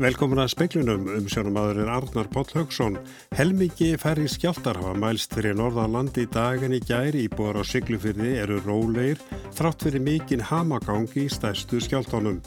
Velkomin 0.00 0.40
að 0.40 0.54
speiklunum 0.54 1.02
um 1.18 1.26
sjónum 1.28 1.56
aður 1.60 1.82
er 1.82 1.90
Arnar 1.92 2.28
Póll 2.32 2.48
Haugsson. 2.56 2.94
Helmiki 3.36 3.90
færri 4.00 4.24
skjáltar 4.30 4.78
hafa 4.80 4.94
mælst 4.96 5.36
fyrir 5.36 5.52
norðanlandi 5.58 6.24
í 6.24 6.30
daginn 6.32 6.72
í 6.72 6.80
gæri 6.80 7.26
í 7.26 7.28
bóra 7.28 7.60
á 7.60 7.68
syklufyrði 7.68 8.30
eru 8.40 8.56
róleir 8.64 9.20
þrátt 9.52 9.84
fyrir 9.84 10.00
mikinn 10.00 10.46
hamagangi 10.48 11.26
í 11.26 11.28
stæstu 11.28 11.82
skjáltónum. 11.84 12.40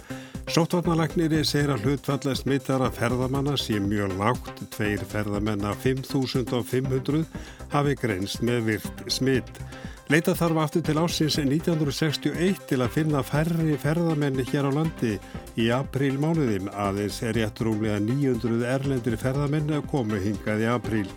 Sóttvarnalagniri 0.49 1.43
segir 1.45 1.75
að 1.75 1.85
hlutfalla 1.85 2.33
smittara 2.33 2.89
ferðamanna 2.93 3.53
sé 3.61 3.77
mjög 3.77 4.17
lágt, 4.17 4.65
tveir 4.73 5.05
ferðamenn 5.05 5.69
af 5.69 5.85
5.500 5.85 7.25
hafi 7.77 7.97
grenst 8.01 8.41
með 8.41 8.71
virt 8.71 9.05
smitt. 9.13 9.61
Leita 10.09 10.33
þarf 10.37 10.59
aftur 10.61 10.85
til 10.85 10.97
ásins 11.01 11.37
1961 11.41 12.65
til 12.69 12.81
að 12.81 12.93
finna 12.93 13.21
færri 13.25 13.77
ferðamenni 13.81 14.45
hér 14.49 14.69
á 14.69 14.71
landi 14.81 15.19
í 15.55 15.69
apríl 15.71 16.17
mánuðin 16.19 16.67
aðeins 16.71 17.21
er 17.23 17.37
rétt 17.37 17.61
rúmlega 17.63 18.01
900 18.03 18.67
erlendir 18.75 19.17
ferðamenni 19.19 19.77
að 19.77 19.89
komu 19.91 20.19
hingað 20.19 20.63
í 20.65 20.69
apríl. 20.71 21.07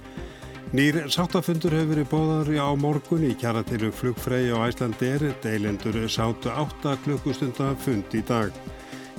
Nýr 0.69 1.07
sáttafundur 1.09 1.73
hefur 1.73 1.95
verið 1.95 2.11
bóðar 2.11 2.51
á 2.61 2.69
morgun 2.77 3.25
í 3.25 3.31
kjaratilu 3.41 3.89
flugfrei 3.89 4.51
á 4.53 4.69
Æslandir, 4.69 5.23
deilendur 5.41 5.97
sáttu 6.13 6.53
8 6.53 6.99
klukkustunda 7.07 7.71
fund 7.81 8.13
í 8.13 8.21
dag. 8.29 8.53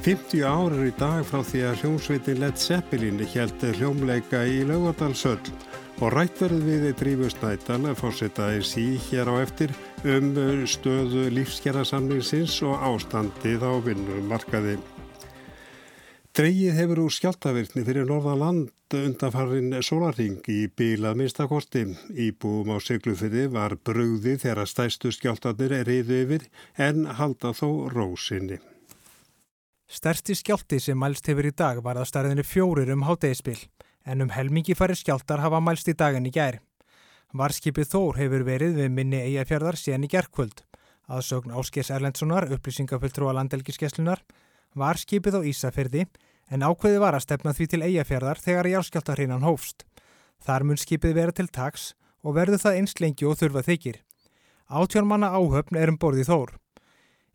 50 0.06 0.46
ár 0.46 0.76
er 0.78 0.86
í 0.88 0.94
dag 0.96 1.26
frá 1.28 1.42
því 1.44 1.64
að 1.68 1.82
hljómsveitin 1.82 2.40
Led 2.40 2.62
Zeppelin 2.62 3.20
held 3.34 3.66
hljómleika 3.80 4.46
í 4.48 4.62
Laugardalsöll 4.70 5.50
og 6.00 6.14
rættverð 6.14 6.62
við 6.64 6.86
drífustnættan 7.02 7.90
fórsetaði 8.00 8.62
sí 8.64 8.86
hér 9.10 9.34
á 9.34 9.42
eftir 9.42 9.74
um 10.08 10.32
stöðu 10.70 11.26
lífsgerðarsamlingsins 11.36 12.62
og 12.70 12.80
ástandið 12.94 13.66
á 13.68 13.74
vinnumarkaði. 13.90 14.78
Dreyið 16.38 16.76
hefur 16.78 17.00
úr 17.08 17.14
skjáltavirkni 17.14 17.82
fyrir 17.88 18.06
Norðaland 18.06 18.70
undanfarrin 18.94 19.74
sólarring 19.86 20.46
í 20.50 20.68
bílað 20.70 21.18
minnstakorti. 21.18 21.82
Íbúum 22.14 22.70
á 22.70 22.78
seglufyrði 22.78 23.48
var 23.54 23.74
brugði 23.82 24.36
þegar 24.42 24.70
stæstu 24.70 25.12
skjáltanir 25.14 25.74
er 25.80 25.90
reyðu 25.90 26.20
yfir 26.24 26.46
en 26.78 27.08
halda 27.18 27.52
þó 27.58 27.90
rósinni. 27.94 28.60
Stærsti 29.90 30.36
skjálti 30.38 30.78
sem 30.78 30.98
mælst 31.02 31.26
hefur 31.32 31.50
í 31.50 31.54
dag 31.54 31.82
var 31.82 31.98
að 31.98 32.12
starðinu 32.12 32.46
fjórir 32.46 32.92
um 32.94 33.08
háttegispill 33.08 33.64
en 34.06 34.22
um 34.22 34.30
helmingi 34.30 34.76
fari 34.78 34.98
skjáltar 34.98 35.42
hafa 35.42 35.62
mælst 35.66 35.90
í 35.90 35.98
dagan 35.98 36.30
í 36.30 36.34
gær. 36.34 36.60
Varskipið 37.34 37.90
Þór 37.90 38.22
hefur 38.22 38.46
verið 38.46 38.78
við 38.78 38.94
minni 38.94 39.18
eigafjörðar 39.22 39.78
síðan 39.82 40.06
í 40.06 40.12
gerðkvöld. 40.14 40.62
Aðsögn 41.10 41.54
Áskers 41.58 41.90
Erlendssonar, 41.90 42.46
upplýsingafulltrúa 42.54 43.34
landelgiskeslunar, 43.38 44.22
var 44.76 45.00
skipið 45.00 45.40
á 45.40 45.42
Ísafyrði 45.50 46.06
en 46.50 46.66
ákveði 46.66 47.02
var 47.02 47.18
að 47.18 47.26
stefna 47.26 47.54
því 47.54 47.68
til 47.70 47.82
eigafjörðar 47.86 48.42
þegar 48.42 48.72
járskjáltarhreinan 48.74 49.46
hófst. 49.46 49.86
Þar 50.42 50.66
mun 50.66 50.80
skipið 50.80 51.18
vera 51.18 51.36
til 51.36 51.48
taks 51.48 51.94
og 52.24 52.36
verður 52.38 52.64
það 52.64 52.80
einst 52.80 53.02
lengi 53.04 53.28
og 53.28 53.38
þurfa 53.40 53.64
þykir. 53.68 54.02
Átjórnmanna 54.70 55.32
áhöfn 55.34 55.80
er 55.80 55.92
um 55.94 55.98
borðið 55.98 56.30
Þór. 56.30 56.52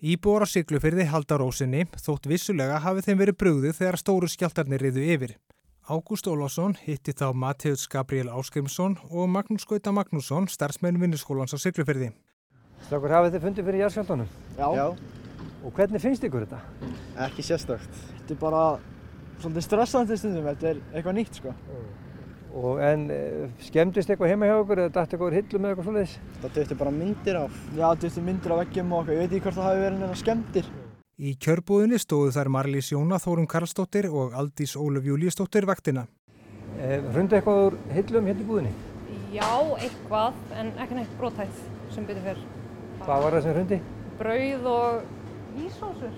Íbúar 0.04 0.44
á 0.44 0.48
Siglufyrði 0.50 1.06
halda 1.08 1.38
rósinni 1.40 1.86
þótt 1.96 2.28
vissulega 2.28 2.76
hafi 2.84 3.04
þeim 3.06 3.20
verið 3.22 3.38
brugðið 3.40 3.78
þegar 3.78 3.98
stóru 4.00 4.28
skjáltarnir 4.28 4.82
riðu 4.84 5.06
yfir. 5.14 5.34
Ágúst 5.88 6.28
Ólásson 6.28 6.76
hitti 6.84 7.12
þá 7.16 7.30
Mattiðs 7.36 7.88
Gabriel 7.92 8.30
Áskrimsson 8.32 8.98
og 9.10 9.28
Magnús 9.28 9.66
Gauta 9.68 9.92
Magnússon, 9.92 10.48
starfsmenn 10.48 11.00
vinniskólans 11.00 11.52
á 11.52 11.58
Siglufyrði. 11.60 12.12
Strákur, 12.86 13.12
hafið 13.16 13.36
þið 13.36 13.44
fundið 13.48 13.68
fyrir 13.68 13.84
járskjöldunum? 13.84 14.32
Já. 14.56 14.66
Já. 14.76 15.23
Og 15.64 15.72
hvernig 15.72 16.02
finnst 16.02 16.24
ykkur 16.26 16.44
þetta? 16.44 16.60
Ekki 17.24 17.44
sérstakt. 17.46 18.00
Þetta 18.18 18.34
er 18.34 18.40
bara 18.40 18.64
svolítið 19.40 19.64
stressandi 19.64 20.18
stundum, 20.20 20.48
þetta 20.50 20.70
er 20.74 20.80
eitthvað 20.92 21.16
nýtt 21.16 21.38
sko. 21.40 21.54
Og 22.54 22.78
en 22.84 23.08
e, 23.10 23.20
skemmtist 23.66 24.12
eitthvað 24.12 24.34
heima 24.34 24.46
hjá 24.50 24.54
okkur 24.60 24.82
eða 24.84 24.92
dætt 24.94 25.14
eitthvað 25.16 25.36
hillum 25.40 25.64
eða 25.64 25.72
eitthvað 25.72 25.88
svolítið? 25.88 26.34
Það 26.42 26.58
döttu 26.58 26.76
bara 26.82 26.92
myndir 26.94 27.38
af. 27.40 27.56
Já, 27.72 27.84
það 27.86 28.02
döttu 28.04 28.24
myndir 28.28 28.54
af 28.54 28.60
veggjum 28.60 28.92
og 28.92 29.00
okkur. 29.00 29.14
Ég 29.14 29.22
veit 29.22 29.32
ekki 29.32 29.46
hvort 29.46 29.58
það 29.58 29.68
hafi 29.70 29.82
verið 29.84 30.02
neina 30.02 30.18
skemmtir. 30.20 30.68
Í 31.14 31.32
kjörbúðinni 31.46 31.98
stóðu 32.02 32.34
þær 32.34 32.52
Marlís 32.54 32.92
Jóna 32.92 33.18
Þórum 33.22 33.48
Karlsdóttir 33.50 34.10
og 34.10 34.36
Aldís 34.38 34.76
Ólaf 34.78 35.08
Júlíusdóttir 35.08 35.66
vaktina. 35.70 36.06
E, 36.76 37.00
Hrundi 37.08 37.38
eitthvað 37.38 37.64
úr 37.70 37.80
hillum 37.94 38.30
hérna 38.30 38.44
í 38.44 38.48
búðinni? 38.48 38.72
Já, 39.34 39.50
eitthvað, 39.80 40.38
en 40.54 40.72
ekki 40.78 40.98
neitt 40.98 41.18
brótætt 41.18 41.60
sem 41.94 42.06
byrju 42.06 42.22
fyrr. 42.28 42.46
Hvað 43.02 43.24
var 43.24 43.36
það 43.36 43.46
sem 43.46 43.56
hrundi? 43.56 43.78
Brauð 44.18 44.66
og 44.70 45.13
ísósur. 45.62 46.14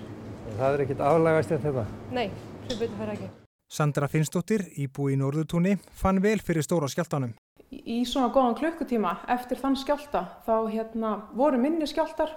Það 0.57 0.69
er 0.69 0.85
ekkert 0.85 1.03
aflægast 1.09 1.51
en 1.53 1.61
þetta? 1.65 1.83
Nei, 2.15 2.29
sem 2.67 2.79
byrju 2.79 3.01
fyrr 3.01 3.13
ekki. 3.15 3.29
Sandra 3.67 4.07
Finnsdóttir, 4.07 4.63
íbúi 4.79 5.17
í 5.17 5.19
Norðutúni, 5.19 5.75
fann 5.91 6.21
vel 6.23 6.39
fyrir 6.39 6.63
stóra 6.63 6.87
skjáltanum. 6.87 7.35
Í 7.67 7.99
svona 8.07 8.31
góðan 8.31 8.55
klukkutíma 8.55 9.17
eftir 9.33 9.59
þann 9.59 9.75
skjálta 9.75 10.23
þá 10.45 10.55
hérna, 10.71 11.13
voru 11.35 11.59
minni 11.59 11.87
skjáltar 11.89 12.31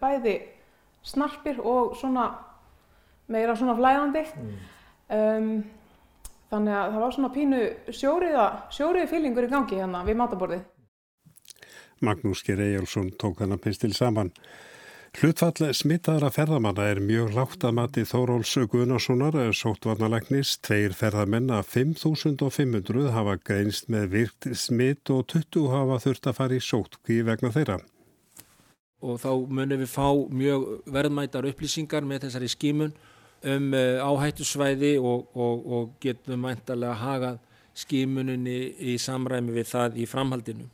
bæði 0.00 0.40
snarpir 1.06 1.60
og 1.62 1.96
svona 1.98 2.26
meira 3.30 3.56
svona 3.58 3.74
flæðandi 3.78 4.22
mm. 4.26 4.54
um, 5.16 5.50
þannig 6.50 6.78
að 6.78 6.94
það 6.94 7.02
var 7.04 7.16
svona 7.16 7.32
pínu 7.34 7.60
sjóriða 7.94 8.46
sjóriði 8.74 9.10
fílingur 9.10 9.48
í 9.48 9.52
gangi 9.52 9.80
hérna 9.80 10.04
við 10.06 10.20
mataborðið 10.20 10.64
Magnús 12.06 12.42
Ger 12.46 12.60
Ejjálsson 12.62 13.12
tók 13.18 13.40
þannig 13.40 13.62
pistil 13.64 13.92
saman 13.96 14.32
Hlutfall 15.16 15.70
smittaðara 15.72 16.28
ferðamanna 16.28 16.90
er 16.90 16.98
mjög 17.00 17.30
lágt 17.32 17.62
að 17.64 17.76
mati 17.78 18.02
Þóróls 18.04 18.52
Guðnarssonar 18.68 19.38
sóttvarnalegnis, 19.56 20.58
tveir 20.60 20.92
ferðamenn 20.92 21.48
af 21.56 21.70
5.500 21.72 23.14
hafa 23.14 23.38
greinst 23.40 23.88
með 23.88 24.10
virkt 24.12 24.50
smitt 24.52 25.08
og 25.08 25.24
20 25.32 25.70
hafa 25.72 25.96
þurft 26.04 26.28
að 26.28 26.40
fara 26.42 26.58
í 26.58 26.60
sótkví 26.60 27.22
vegna 27.24 27.54
þeirra 27.54 27.78
og 29.06 29.18
þá 29.20 29.32
munum 29.48 29.82
við 29.82 29.90
fá 29.92 30.08
mjög 30.32 30.68
verðmætar 30.92 31.48
upplýsingar 31.50 32.06
með 32.06 32.26
þessari 32.26 32.48
skímun 32.52 32.94
um 33.46 33.74
uh, 33.76 34.04
áhættusvæði 34.04 34.96
og, 34.98 35.26
og, 35.36 35.66
og 35.66 35.90
getum 36.02 36.40
mæntalega 36.44 36.96
hagað 37.00 37.42
skímuninni 37.76 38.58
í 38.80 38.96
samræmi 39.00 39.52
við 39.52 39.68
það 39.68 40.00
í 40.00 40.06
framhaldinu. 40.08 40.68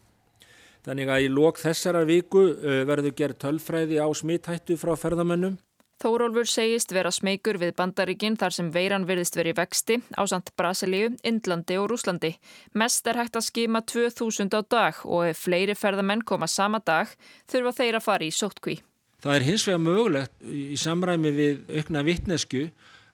Þannig 0.82 1.12
að 1.15 1.26
í 1.26 1.28
lok 1.31 1.60
þessara 1.62 2.06
viku 2.09 2.48
uh, 2.53 2.82
verður 2.88 3.15
gerð 3.19 3.38
tölfræði 3.44 4.00
á 4.03 4.09
smithættu 4.10 4.78
frá 4.81 4.97
ferðamönnum 4.98 5.60
Þórólfur 6.03 6.48
segist 6.50 6.91
vera 6.91 7.12
smeykur 7.15 7.60
við 7.62 7.76
bandaríkinn 7.78 8.34
þar 8.34 8.54
sem 8.56 8.70
veiran 8.75 9.04
virðist 9.06 9.37
verið 9.38 9.60
vexti 9.60 10.00
á 10.19 10.26
samt 10.26 10.50
Brasilíu, 10.59 11.12
Indlandi 11.22 11.76
og 11.78 11.93
Rúslandi. 11.93 12.32
Mest 12.75 13.06
er 13.06 13.20
hægt 13.20 13.38
að 13.38 13.47
skima 13.47 13.84
2000 13.87 14.50
á 14.50 14.60
dag 14.66 14.98
og 15.06 15.28
ef 15.28 15.44
fleiri 15.44 15.76
ferðamenn 15.78 16.25
koma 16.26 16.48
sama 16.50 16.81
dag 16.82 17.12
þurfa 17.53 17.75
þeir 17.76 18.00
að 18.00 18.06
fara 18.09 18.26
í 18.26 18.32
sóttkví. 18.34 18.81
Það 19.22 19.37
er 19.37 19.47
hins 19.47 19.69
vegar 19.69 19.84
mögulegt 19.84 20.34
í 20.43 20.81
samræmi 20.82 21.32
við 21.37 21.62
aukna 21.70 22.03
vittnesku 22.09 22.64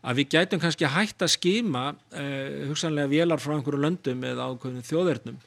að 0.00 0.22
við 0.22 0.32
gætum 0.38 0.64
kannski 0.64 0.88
hægt 0.88 1.20
að 1.20 1.34
skima 1.34 1.84
eh, 2.16 2.64
hugsanlega 2.70 3.12
vélar 3.12 3.44
frá 3.44 3.58
einhverju 3.58 3.84
löndum 3.84 4.24
eða 4.24 4.48
ákveðinu 4.48 4.88
þjóðverðnum 4.88 5.42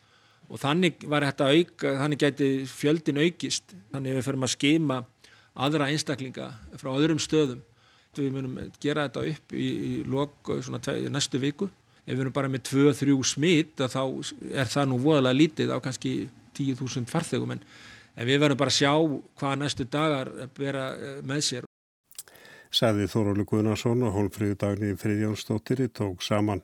og 0.51 0.59
þannig 0.59 1.05
var 1.07 1.23
þetta 1.23 1.49
auka, 1.55 1.91
þannig 2.01 2.21
gæti 2.21 2.47
fjöldin 2.67 3.21
aukist, 3.23 3.75
þannig 3.93 4.17
við 4.17 4.25
förum 4.27 4.47
að 4.47 4.55
skima 4.57 4.97
aðra 5.55 5.87
einstaklinga 5.91 6.49
frá 6.79 6.91
öðrum 6.93 7.21
stöðum. 7.21 7.61
Við 8.17 8.33
munum 8.35 8.57
gera 8.83 9.07
þetta 9.07 9.23
upp 9.31 9.53
í, 9.55 9.67
í 9.71 9.91
lok 10.03 10.51
næstu 11.11 11.39
viku. 11.39 11.69
Ef 12.03 12.17
við 12.17 12.25
erum 12.25 12.35
bara 12.35 12.49
með 12.51 12.65
2-3 12.67 13.15
smitt 13.29 13.79
þá 13.79 14.03
er 14.51 14.67
það 14.67 14.89
nú 14.89 14.99
voðalega 14.99 15.37
lítið 15.37 15.71
á 15.71 15.77
kannski 15.83 16.13
10.000 16.57 17.07
farþegum 17.07 17.53
en, 17.55 17.61
við 18.17 18.41
verðum 18.41 18.59
bara 18.59 18.73
að 18.73 18.79
sjá 18.81 18.93
hvað 19.39 19.59
næstu 19.61 19.87
dagar 19.87 20.31
bera 20.57 20.89
eh, 20.97 21.19
með 21.23 21.45
sér. 21.47 21.67
Sæði 22.71 23.07
Þóróli 23.11 23.45
Guðnarsson 23.47 24.03
og 24.07 24.15
Hólfríðu 24.15 24.57
Dagni 24.59 24.91
Friðjónsdóttir 24.99 25.85
tók 25.91 26.23
saman. 26.25 26.63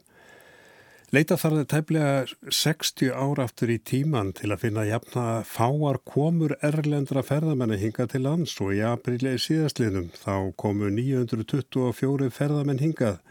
Leita 1.16 1.38
þarði 1.40 1.62
tæplega 1.72 2.16
60 2.52 3.14
ára 3.16 3.46
aftur 3.48 3.70
í 3.72 3.78
tíman 3.80 4.34
til 4.36 4.50
að 4.52 4.66
finna 4.66 4.84
jafna 4.84 5.24
fáar 5.48 6.02
komur 6.04 6.58
erlendra 6.60 7.22
ferðamenni 7.24 7.78
hinga 7.80 8.10
til 8.12 8.26
lands 8.26 8.58
og 8.60 8.74
í 8.76 8.82
aprilið 8.84 9.38
síðastliðnum 9.46 10.10
þá 10.20 10.52
komu 10.60 10.90
924 10.92 12.28
ferðamenn 12.36 12.84
hingað 12.84 13.22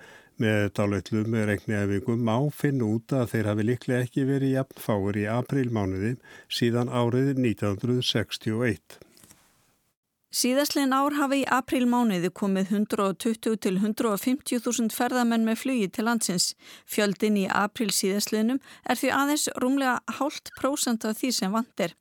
með 0.41 0.71
dáleitlum 0.79 1.29
með 1.35 1.45
reikniæfingum 1.51 2.33
áfinn 2.33 2.81
út 2.87 3.13
að 3.13 3.29
þeir 3.35 3.51
hafi 3.53 3.69
liklega 3.69 4.09
ekki 4.09 4.25
verið 4.31 4.57
jafn 4.57 4.85
fáir 4.87 5.21
í 5.21 5.29
aprilmánuði 5.37 6.15
síðan 6.49 6.89
árið 6.89 7.35
1961. 7.37 9.05
Síðastlegin 10.37 10.93
ár 10.93 11.15
hafi 11.17 11.39
í 11.41 11.45
aprílmániði 11.49 12.29
komið 12.37 12.73
120 12.75 13.55
til 13.65 13.79
150 13.79 14.59
þúsund 14.61 14.93
ferðamenn 14.93 15.47
með 15.49 15.63
flugi 15.63 15.87
til 15.89 16.05
landsins. 16.05 16.51
Fjöldin 16.85 17.39
í 17.41 17.47
apríl 17.49 17.89
síðastleginum 17.89 18.59
er 18.85 19.01
því 19.01 19.13
aðeins 19.17 19.47
rúmlega 19.63 20.19
hálft 20.19 20.51
prósent 20.59 21.07
af 21.09 21.17
því 21.23 21.31
sem 21.39 21.57
vandir. 21.57 21.95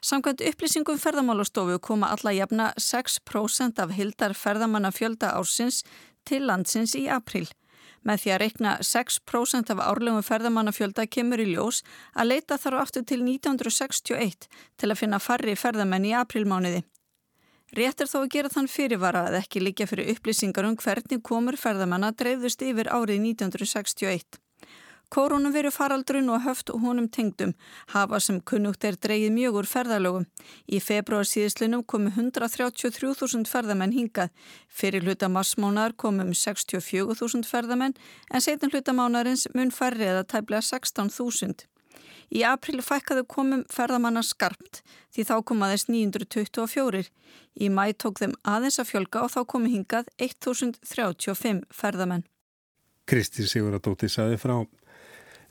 Samkvæmt 0.00 0.40
upplýsingum 0.48 1.02
ferðamálastofu 1.02 1.76
koma 1.84 2.08
alla 2.14 2.32
jafna 2.32 2.70
6% 2.80 3.82
af 3.84 3.92
hildar 3.98 4.32
ferðamanna 4.32 4.92
fjölda 4.94 5.34
ársins 5.36 5.82
til 6.24 6.46
landsins 6.48 6.96
í 6.96 7.10
apríl. 7.12 7.44
Með 8.08 8.24
því 8.24 8.32
að 8.32 8.42
reikna 8.46 8.72
6% 8.80 9.74
af 9.74 9.84
árlegum 9.84 10.24
ferðamannafjölda 10.24 11.04
kemur 11.12 11.44
í 11.44 11.50
ljós 11.52 11.84
að 12.16 12.32
leita 12.32 12.56
þarf 12.56 12.86
aftur 12.86 13.04
til 13.04 13.20
1961 13.20 14.48
til 14.80 14.90
að 14.90 14.98
finna 15.04 15.20
farri 15.20 15.58
ferðamenn 15.60 16.08
í 16.08 16.16
aprilmániði. 16.16 16.86
Rétt 17.72 18.02
er 18.04 18.08
þó 18.10 18.18
að 18.20 18.32
gera 18.34 18.52
þann 18.52 18.68
fyrirvara 18.68 19.26
að 19.30 19.38
ekki 19.38 19.62
líka 19.62 19.86
fyrir 19.88 20.10
upplýsingar 20.12 20.66
um 20.68 20.74
hvernig 20.76 21.22
komur 21.24 21.56
ferðamanna 21.56 22.10
dreifðust 22.12 22.64
yfir 22.66 22.90
árið 22.92 23.22
1961. 23.32 24.36
Koronaviru 25.12 25.70
faraldrun 25.72 26.28
og 26.32 26.44
höft 26.44 26.70
og 26.72 26.84
honum 26.84 27.08
tengdum 27.12 27.54
hafa 27.94 28.20
sem 28.20 28.38
kunnugt 28.48 28.84
er 28.88 28.96
dreigið 28.96 29.32
mjög 29.32 29.58
úr 29.60 29.68
ferðalögum. 29.68 30.28
Í 30.68 30.80
februar 30.84 31.28
síðislinum 31.28 31.84
komu 31.84 32.12
133.000 32.12 33.48
ferðamenn 33.48 33.96
hingað. 33.96 34.32
Fyrir 34.68 35.04
hlutamasmánar 35.04 35.96
komum 35.96 36.32
64.000 36.36 37.48
ferðamenn 37.48 37.96
en 38.32 38.44
setin 38.44 38.72
hlutamánarinns 38.72 39.48
mun 39.56 39.72
færri 39.72 40.08
eða 40.12 40.24
tæplega 40.28 40.64
16.000. 40.64 41.71
Í 42.32 42.42
april 42.48 42.80
fækkaðu 42.80 43.26
komum 43.28 43.62
ferðamanna 43.68 44.22
skarpt 44.24 44.80
því 45.12 45.24
þá 45.28 45.34
kom 45.44 45.64
aðeins 45.66 45.88
924. 45.90 47.04
Í 47.60 47.68
mæ 47.68 47.92
tók 48.00 48.22
þeim 48.22 48.36
aðeins 48.48 48.80
að 48.80 48.92
fjölga 48.94 49.26
og 49.26 49.34
þá 49.34 49.40
komu 49.52 49.72
hingað 49.72 50.08
1035 50.16 51.66
ferðamenn. 51.76 52.24
Kristi 53.04 53.44
Siguradóttir 53.44 54.12
saði 54.12 54.38
frá. 54.40 54.62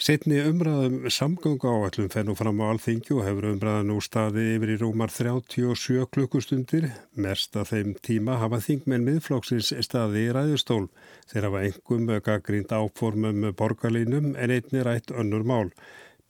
Setni 0.02 0.40
umræðum 0.42 1.04
samgöngu 1.14 1.70
áallum 1.70 2.08
fennu 2.10 2.34
fram 2.34 2.58
á 2.66 2.74
alþingju 2.74 3.20
og 3.20 3.28
hefur 3.28 3.52
umræðan 3.52 3.92
nú 3.92 4.00
staði 4.02 4.48
yfir 4.56 4.72
í 4.74 4.78
rúmar 4.82 5.14
37 5.14 6.08
klukkustundir. 6.10 6.88
Mest 7.14 7.54
af 7.62 7.70
þeim 7.70 7.94
tíma 8.02 8.40
hafa 8.42 8.58
þingmenn 8.66 9.06
miðflóksins 9.06 9.70
staði 9.86 10.24
í 10.26 10.32
ræðustól. 10.34 10.88
Þeir 11.30 11.52
hafa 11.52 11.62
engum 11.68 12.10
gaggrínd 12.26 12.74
áformum 12.74 13.52
borgarlínum 13.54 14.34
en 14.34 14.56
einni 14.58 14.82
rætt 14.82 15.14
önnur 15.14 15.46
mál. 15.46 15.70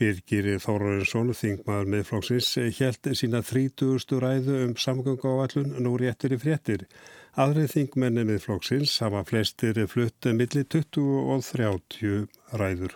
Birgir 0.01 0.47
Þórarinsson, 0.57 1.27
þingmaður 1.37 1.89
miðflóksins, 1.93 2.47
helt 2.79 3.07
sína 3.13 3.43
30. 3.45 4.15
ræðu 4.23 4.55
um 4.65 4.71
samgöngu 4.73 5.29
áallun 5.29 5.75
nú 5.85 5.91
réttir 6.01 6.33
í 6.33 6.39
fréttir. 6.41 6.87
Aðrið 7.37 7.75
þingmenni 7.75 8.23
miðflóksins 8.25 8.95
hafa 9.03 9.21
flestir 9.29 9.77
flutt 9.91 10.25
millir 10.33 10.65
20 10.73 11.05
og 11.35 11.43
30 11.45 12.25
ræður. 12.57 12.95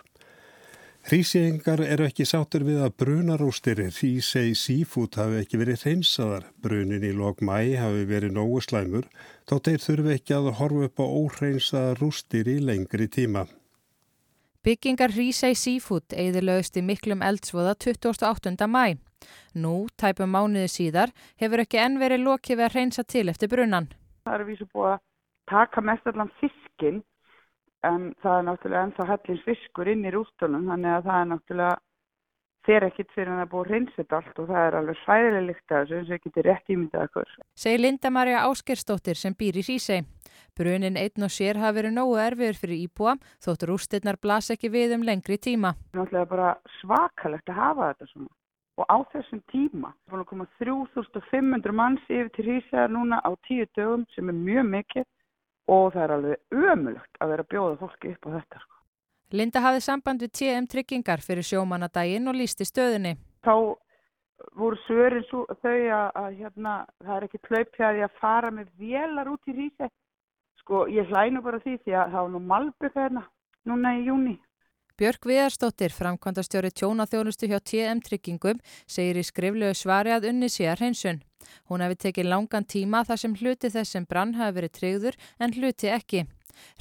Hríseingar 1.06 1.84
eru 1.86 2.08
ekki 2.08 2.26
sátur 2.26 2.64
við 2.66 2.80
að 2.82 2.96
brunarústir 3.04 3.84
Hrísei 3.84 4.56
Seafood 4.58 5.14
hafi 5.20 5.38
ekki 5.44 5.60
verið 5.60 5.84
hreinsaðar. 5.84 6.48
Brunin 6.58 7.06
í 7.06 7.12
lok 7.14 7.38
mæ 7.38 7.78
hafi 7.78 8.02
verið 8.10 8.34
nógu 8.34 8.58
slæmur, 8.66 9.06
þá 9.46 9.54
þeir 9.68 9.86
þurfi 9.86 10.12
ekki 10.16 10.36
að 10.40 10.50
horfa 10.58 10.90
upp 10.90 10.98
á 10.98 11.06
óhreinsaðar 11.06 12.02
rústir 12.02 12.50
í 12.50 12.58
lengri 12.66 13.06
tíma. 13.06 13.46
Byggingar 14.66 15.12
Hrísei 15.14 15.54
Seafood 15.54 16.10
eðilögst 16.10 16.74
í 16.74 16.82
miklum 16.82 17.20
eldsvoða 17.22 17.76
28. 17.78 18.66
mæ. 18.66 18.96
Nú, 19.54 19.86
tæpum 19.94 20.32
mánuði 20.34 20.66
síðar, 20.72 21.12
hefur 21.38 21.62
ekki 21.62 21.78
enn 21.78 22.00
verið 22.00 22.24
lokið 22.24 22.58
við 22.58 22.64
að 22.66 22.74
hreinsa 22.74 23.04
til 23.06 23.28
eftir 23.30 23.52
brunan. 23.52 23.86
Það 24.26 24.34
er 24.34 24.44
vísu 24.48 24.66
búið 24.74 24.88
að 24.96 25.04
taka 25.52 25.84
mest 25.86 26.10
allan 26.10 26.32
fiskinn 26.40 26.98
en 27.86 28.08
það 28.24 28.40
er 28.40 28.48
náttúrulega 28.48 28.82
ennþá 28.88 29.06
hellins 29.12 29.46
fiskur 29.46 29.92
inn 29.92 30.02
í 30.02 30.14
rústunum 30.16 30.66
þannig 30.72 30.96
að 30.96 31.06
það 31.06 31.20
er 31.20 31.30
náttúrulega 31.30 31.78
þeir 32.66 32.86
ekkit 32.88 33.12
fyrir 33.14 33.30
að 33.32 33.36
það 33.36 33.44
er 33.44 33.50
búið 33.52 33.70
hreinsett 33.70 34.16
allt 34.16 34.40
og 34.42 34.48
það 34.50 34.66
er 34.66 34.76
alveg 34.80 35.00
svæðileg 35.02 35.46
líkt 35.46 35.72
að 35.72 35.82
þessu 35.82 35.98
eins 35.98 36.12
og 36.16 36.24
getur 36.26 36.48
rétt 36.48 36.72
ímyndað 36.74 37.04
okkur. 37.08 37.34
Segir 37.64 37.82
Linda 37.82 38.12
Marja 38.12 38.44
Áskerstóttir 38.46 39.20
sem 39.20 39.36
býr 39.38 39.60
í 39.60 39.66
Hrísei. 39.66 40.00
Brunin 40.56 40.96
einn 41.00 41.26
og 41.26 41.32
sér 41.32 41.60
hafi 41.60 41.80
verið 41.80 41.96
nógu 41.96 42.16
erfiður 42.20 42.60
fyrir 42.62 42.82
íbúa 42.86 43.16
þótt 43.44 43.66
rústinnar 43.70 44.18
blas 44.20 44.50
ekki 44.54 44.72
við 44.72 44.96
um 44.96 45.06
lengri 45.06 45.38
tíma. 45.38 45.76
Það 45.92 46.00
er 46.00 46.02
náttúrulega 46.02 46.32
bara 46.32 46.50
svakalegt 46.80 47.52
að 47.52 47.60
hafa 47.60 47.92
þetta 47.92 48.10
svona 48.12 48.34
og 48.76 48.84
á 48.92 48.96
þessum 49.12 49.40
tíma 49.52 49.90
er 49.92 50.12
búin 50.12 50.22
að 50.22 50.30
koma 50.30 50.46
3500 50.60 51.76
manns 51.76 52.08
yfir 52.12 52.32
til 52.36 52.44
Hrísei 52.48 52.88
núna 52.92 53.22
á 53.24 53.30
tíu 53.48 53.64
dögum 53.76 54.04
sem 54.14 54.28
er 54.28 54.36
mjög 54.36 54.72
mikið 54.74 55.06
og 55.72 55.92
það 55.94 56.02
er 56.02 56.14
alveg 56.16 56.72
ömulagt 56.72 57.20
að 57.20 57.32
vera 57.32 57.46
að 57.46 57.52
bjóða 57.54 57.78
fólki 57.80 58.12
upp 58.12 58.28
á 58.28 58.30
þetta. 58.36 58.60
Sko. 58.62 58.75
Linda 59.34 59.62
hafði 59.64 59.82
samband 59.82 60.22
við 60.22 60.32
TM 60.38 60.68
tryggingar 60.70 61.22
fyrir 61.24 61.46
sjómanadaginn 61.46 62.30
og 62.30 62.38
lísti 62.38 62.66
stöðunni. 62.68 63.16
Þá 63.42 63.54
voru 64.54 64.78
svörin 64.86 65.24
svo, 65.26 65.44
þau 65.62 65.74
að, 65.74 66.10
að 66.22 66.40
hérna, 66.40 66.74
það 67.02 67.16
er 67.16 67.26
ekki 67.26 67.40
hlaupjaði 67.48 68.04
að 68.06 68.18
fara 68.20 68.50
með 68.54 68.68
vélar 68.78 69.30
út 69.32 69.50
í 69.50 69.56
Ríse. 69.56 69.90
Sko 70.62 70.86
ég 70.90 71.10
hlænu 71.10 71.42
bara 71.42 71.62
því 71.62 71.78
því 71.84 71.94
að 71.94 72.12
það 72.12 72.20
var 72.22 72.34
nú 72.34 72.42
malbygg 72.52 73.00
hérna 73.00 73.24
núna 73.66 73.96
í 73.98 74.04
júni. 74.06 74.36
Björk 74.96 75.26
Viðarstóttir, 75.28 75.92
framkvæmdastjóri 75.92 76.70
tjónaþjónustu 76.72 77.50
hjá 77.50 77.58
TM 77.60 77.98
tryggingum, 78.00 78.62
segir 78.88 79.18
í 79.20 79.24
skriflegu 79.26 79.76
svari 79.76 80.14
að 80.14 80.30
unni 80.30 80.48
sé 80.48 80.70
að 80.70 80.80
hreinsun. 80.80 81.20
Hún 81.68 81.84
hefði 81.84 81.98
tekið 82.06 82.30
langan 82.30 82.64
tíma 82.64 83.02
þar 83.04 83.20
sem 83.20 83.34
hluti 83.36 83.68
þess 83.74 83.92
sem 83.92 84.06
brann 84.08 84.32
hafi 84.38 84.56
verið 84.56 84.74
tryggður 84.78 85.18
en 85.38 85.52
hluti 85.58 85.92
ekki. 85.92 86.24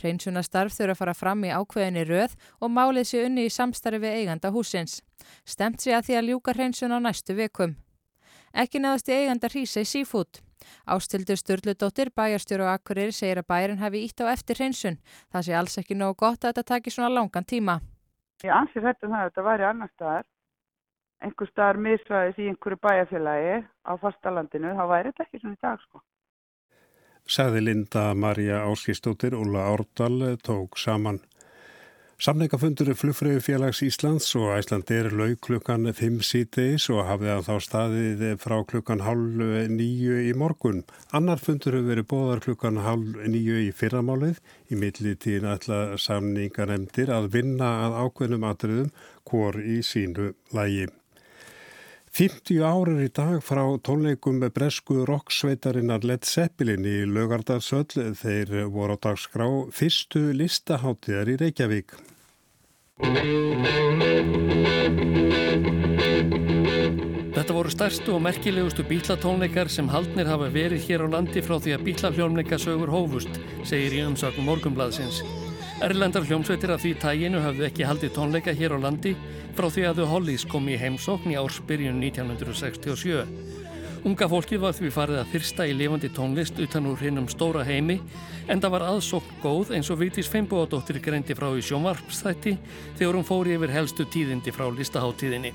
Hreinsunastarf 0.01 0.75
þurfa 0.75 0.95
að 0.95 1.01
fara 1.01 1.15
fram 1.17 1.45
í 1.45 1.53
ákveðinni 1.53 2.05
röð 2.09 2.35
og 2.59 2.71
málið 2.71 3.09
sé 3.11 3.25
unni 3.25 3.47
í 3.47 3.53
samstarfi 3.53 4.01
við 4.03 4.19
eiganda 4.21 4.51
húsins. 4.55 5.01
Stemt 5.45 5.81
sé 5.81 5.95
að 5.97 6.09
því 6.09 6.17
að 6.19 6.27
ljúka 6.29 6.55
hreinsun 6.55 6.95
á 6.95 6.99
næstu 6.99 7.35
vekum. 7.37 7.75
Ekki 8.55 8.79
neðast 8.79 9.09
í 9.11 9.17
eiganda 9.19 9.51
hrísa 9.51 9.83
í 9.83 9.89
sífút. 9.89 10.41
Ástildur 10.87 11.37
Sturldudóttir, 11.37 12.09
bæjarstjóru 12.15 12.65
og 12.65 12.71
akkurir, 12.71 13.11
segir 13.13 13.41
að 13.41 13.49
bærin 13.51 13.81
hafi 13.81 14.05
ítt 14.07 14.23
á 14.23 14.31
eftir 14.31 14.57
hreinsun. 14.61 14.97
Það 15.33 15.45
sé 15.47 15.57
alls 15.59 15.77
ekki 15.81 15.97
nógu 15.97 16.15
gott 16.23 16.45
að 16.45 16.53
þetta 16.53 16.69
taki 16.71 16.93
svona 16.93 17.11
langan 17.13 17.45
tíma. 17.45 17.79
Ég 18.43 18.53
ansið 18.55 18.87
þetta 18.89 19.07
um 19.07 19.13
það 19.13 19.21
að 19.21 19.29
þetta 19.29 19.45
væri 19.49 19.67
annar 19.69 19.91
staðar, 19.93 20.25
einhver 21.25 21.51
staðar 21.51 21.81
misræðis 21.85 22.41
í 22.41 22.49
einhverju 22.51 22.81
bæjarfélagi 22.87 23.55
á 23.65 23.91
fastalandinu, 24.01 24.73
þá 24.75 24.85
væri 24.91 25.11
þetta 25.11 25.25
ekki 25.27 25.41
svona 25.41 25.55
í 25.55 25.63
dag 25.67 25.83
sko. 25.85 26.01
Saði 27.25 27.63
Linda 27.65 28.13
Marja 28.13 28.59
Áskistóttir, 28.69 29.33
Úla 29.33 29.63
Árdal 29.71 30.37
tók 30.45 30.77
saman. 30.77 31.23
Samningafundur 32.21 32.93
flugfröðu 32.95 33.41
félags 33.43 33.81
Íslands 33.83 34.29
og 34.37 34.53
Æslandir 34.53 35.09
laug 35.11 35.39
klukkan 35.43 35.89
5 35.89 36.21
síðdeis 36.23 36.85
og 36.93 37.01
hafði 37.09 37.31
að 37.33 37.41
þá 37.47 37.55
staðið 37.65 38.21
frá 38.39 38.55
klukkan 38.69 39.01
halv 39.03 39.41
nýju 39.73 40.21
í 40.29 40.35
morgun. 40.37 40.83
Annar 41.11 41.41
fundur 41.41 41.75
hefur 41.75 41.89
verið 41.89 42.07
bóðar 42.13 42.43
klukkan 42.45 42.77
halv 42.85 43.17
nýju 43.25 43.57
í 43.65 43.71
fyrramálið 43.75 44.39
í 44.69 44.79
millitíðin 44.79 45.49
ætla 45.57 45.79
samninganemdir 45.99 47.11
að 47.11 47.31
vinna 47.35 47.71
að 47.87 47.97
ákveðnum 48.05 48.47
atriðum 48.53 48.93
hvor 49.25 49.59
í 49.59 49.81
sínu 49.83 50.35
lægi. 50.55 50.87
50 52.15 52.61
árir 52.63 53.01
í 53.03 53.09
dag 53.11 53.41
frá 53.43 53.65
tónleikum 53.83 54.37
með 54.39 54.53
bresku 54.55 55.01
roksveitarinnar 55.03 56.05
Led 56.07 56.23
Zeppelin 56.23 56.85
í 56.87 57.01
Laugardarsöll 57.11 58.13
þeir 58.15 58.53
voru 58.71 58.95
á 58.95 59.03
dagskrá 59.03 59.47
fyrstu 59.75 60.29
listaháttiðar 60.39 61.33
í 61.33 61.35
Reykjavík. 61.41 61.91
Þetta 67.35 67.57
voru 67.57 67.73
stærstu 67.75 68.15
og 68.15 68.23
merkilegustu 68.23 68.87
bílatónleikar 68.87 69.67
sem 69.67 69.91
haldnir 69.91 70.31
hafa 70.31 70.47
verið 70.55 70.87
hér 70.87 71.03
á 71.11 71.19
landi 71.19 71.43
frá 71.43 71.57
því 71.59 71.75
að 71.75 71.83
bílafljómleikasögur 71.89 72.95
hófust, 72.95 73.43
segir 73.67 73.99
í 73.99 74.05
umsögn 74.07 74.47
Morgumblaðsins. 74.47 75.19
Erlendar 75.83 76.23
hljómsveitir 76.23 76.71
af 76.71 76.79
því 76.79 76.93
tæginu 77.03 77.39
hafðu 77.43 77.65
ekki 77.67 77.83
haldið 77.83 78.13
tónleika 78.15 78.53
hér 78.55 78.77
á 78.79 78.79
landi 78.79 79.11
frá 79.57 79.65
því 79.67 79.81
að 79.89 79.97
þau 79.99 80.05
Hollís 80.13 80.45
kom 80.47 80.69
í 80.71 80.77
heimsókn 80.79 81.33
í 81.33 81.35
ársbyrjun 81.35 81.99
1967. 81.99 83.25
Unga 84.07 84.29
fólkið 84.31 84.63
var 84.63 84.77
því 84.77 84.93
farið 84.95 85.19
að 85.19 85.33
fyrsta 85.33 85.67
í 85.67 85.75
lifandi 85.75 86.13
tónlist 86.15 86.63
utan 86.63 86.87
úr 86.87 87.03
hinnum 87.03 87.27
stóra 87.27 87.65
heimi 87.67 87.99
en 88.47 88.63
það 88.63 88.75
var 88.77 88.87
aðsókn 88.93 89.35
góð 89.43 89.75
eins 89.75 89.91
og 89.91 89.99
Vítis 89.99 90.31
Feinbóadóttir 90.31 91.01
greindi 91.03 91.35
frá 91.35 91.49
í 91.51 91.67
sjónvarpstætti 91.67 92.55
þegar 92.95 93.19
hún 93.19 93.27
fóri 93.27 93.59
yfir 93.59 93.75
helstu 93.75 94.07
tíðindi 94.07 94.55
frá 94.55 94.69
listaháttíðinni. 94.71 95.51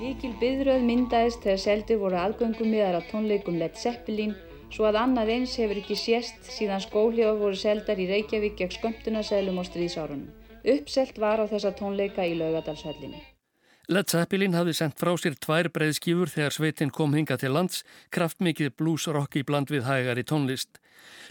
Mikil 0.00 0.32
byðröð 0.40 0.88
myndaðist 0.88 1.44
þegar 1.44 1.64
seldi 1.68 2.00
voru 2.00 2.22
aðgöngum 2.24 2.72
miðar 2.72 3.02
að 3.02 3.10
tónleikum 3.12 3.60
Led 3.60 3.76
Zeppelin 3.76 4.38
svo 4.74 4.88
að 4.88 5.00
annað 5.02 5.32
eins 5.36 5.56
hefur 5.60 5.80
ekki 5.80 5.96
sést 5.98 6.52
síðan 6.58 6.84
skólhjóð 6.84 7.40
voru 7.42 7.58
seldar 7.58 8.00
í 8.00 8.08
Reykjavík 8.10 8.58
gegn 8.60 8.76
skömmtunarseðlum 8.76 9.62
og 9.62 9.68
stríðsárunum. 9.70 10.28
Uppselt 10.68 11.18
var 11.22 11.40
á 11.40 11.44
þessa 11.48 11.72
tónleika 11.76 12.26
í 12.26 12.36
laugadalshöllinni. 12.38 13.20
Led 13.88 14.10
Zeppelin 14.12 14.52
hafði 14.52 14.74
sendt 14.76 14.98
frá 15.00 15.14
sér 15.16 15.38
tvær 15.40 15.70
breiðskífur 15.72 16.28
þegar 16.28 16.52
sveitin 16.52 16.90
kom 16.92 17.14
hinga 17.16 17.38
til 17.40 17.54
lands, 17.54 17.86
kraftmikið 18.12 18.74
blues-rock 18.76 19.38
í 19.40 19.44
bland 19.48 19.72
við 19.72 19.86
hægar 19.88 20.20
í 20.20 20.26
tónlist. 20.28 20.76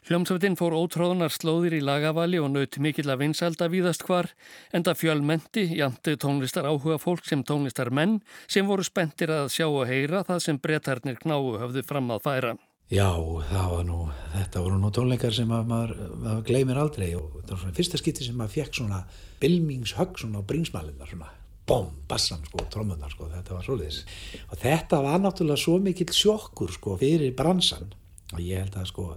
Hljómsveitin 0.08 0.58
fór 0.58 0.74
ótróðunar 0.74 1.30
slóðir 1.36 1.76
í 1.78 1.84
lagavali 1.86 2.40
og 2.42 2.50
naut 2.56 2.80
mikill 2.82 3.12
að 3.14 3.22
vinsalda 3.22 3.68
víðast 3.70 4.08
hvar, 4.08 4.32
enda 4.74 4.96
fjölmenti, 4.98 5.68
jandi 5.78 6.16
tónlistar 6.18 6.66
áhuga 6.66 6.98
fólk 6.98 7.30
sem 7.30 7.44
tónlistar 7.46 7.94
menn 7.94 8.24
sem 8.48 8.66
voru 8.66 8.86
spendir 8.88 9.36
að 9.36 9.52
sjá 9.54 9.68
og 9.68 9.86
heyra 9.92 10.24
það 10.26 10.42
sem 10.48 10.58
brettarnir 10.58 11.22
knáu 11.22 11.60
höfðu 11.62 11.86
fram 11.86 12.10
að 12.16 12.26
færa. 12.26 12.56
Já, 12.88 13.10
það 13.50 13.72
var 13.74 13.82
nú, 13.84 13.98
þetta 14.32 14.62
voru 14.64 14.78
nú 14.80 14.90
tónleikar 14.96 15.34
sem 15.36 15.50
að 15.52 15.66
maður, 15.68 15.98
maður 16.24 16.46
gleymir 16.48 16.78
aldrei 16.80 17.10
og 17.18 17.34
þetta 17.42 17.52
var 17.52 17.60
svona 17.66 17.76
fyrsta 17.76 18.00
skipti 18.00 18.24
sem 18.24 18.38
maður 18.40 18.54
fekk 18.54 18.80
svona 18.80 19.02
bilmingshögg 19.42 20.22
svona 20.22 20.40
á 20.40 20.48
bringsmælinnar 20.48 21.12
svona 21.12 21.34
bom, 21.68 21.90
bassan 22.08 22.46
sko, 22.48 22.64
trómunnar 22.72 23.12
sko, 23.12 23.28
þetta 23.34 23.58
var 23.58 23.66
svoleiðis. 23.66 24.00
Og 24.48 24.62
þetta 24.62 25.02
var 25.04 25.20
náttúrulega 25.20 25.60
svo 25.60 25.76
mikill 25.84 26.16
sjokkur 26.16 26.72
sko 26.78 26.96
fyrir 27.02 27.36
bransan. 27.36 27.92
Og 28.32 28.40
ég 28.40 28.64
held 28.64 28.80
að 28.80 28.88
sko, 28.94 29.10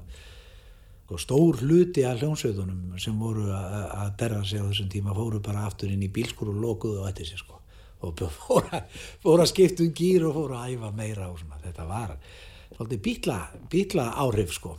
sko 1.04 1.22
stór 1.22 1.62
hluti 1.62 2.02
af 2.06 2.18
hljónsveitunum 2.18 2.98
sem 2.98 3.22
voru 3.22 3.46
að 3.54 4.12
derra 4.18 4.42
sig 4.42 4.58
á 4.58 4.66
þessum 4.66 4.90
tíma 4.90 5.14
fóru 5.14 5.38
bara 5.46 5.68
aftur 5.70 5.94
inn 5.94 6.02
í 6.02 6.10
bílskur 6.10 6.50
og 6.50 6.58
lokuðu 6.58 7.04
og 7.04 7.10
eftir 7.12 7.30
sig 7.30 7.38
sko. 7.38 7.62
Og 8.02 8.18
fóru 9.22 9.38
að 9.44 9.50
skipta 9.52 9.86
um 9.86 9.94
gýr 9.94 10.26
og 10.26 10.40
fóru 10.40 10.58
að 10.58 10.74
æfa 10.74 10.94
meira 10.96 11.30
og 11.30 11.38
svona, 11.38 11.62
þetta 11.62 11.86
var 11.86 12.16
svolítið 12.74 13.02
bítla, 13.04 13.40
bítla 13.70 14.10
áhrif 14.16 14.54
sko. 14.56 14.76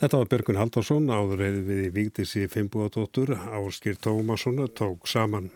Þetta 0.00 0.16
var 0.16 0.28
Björgun 0.32 0.56
Haldarsson 0.56 1.10
áður 1.12 1.42
við 1.44 1.72
í 1.74 1.88
Víkdísi 1.92 2.46
Fimboðadóttur 2.48 3.34
Áskir 3.36 3.98
Tómasson 4.00 4.62
tók 4.72 5.04
saman. 5.04 5.50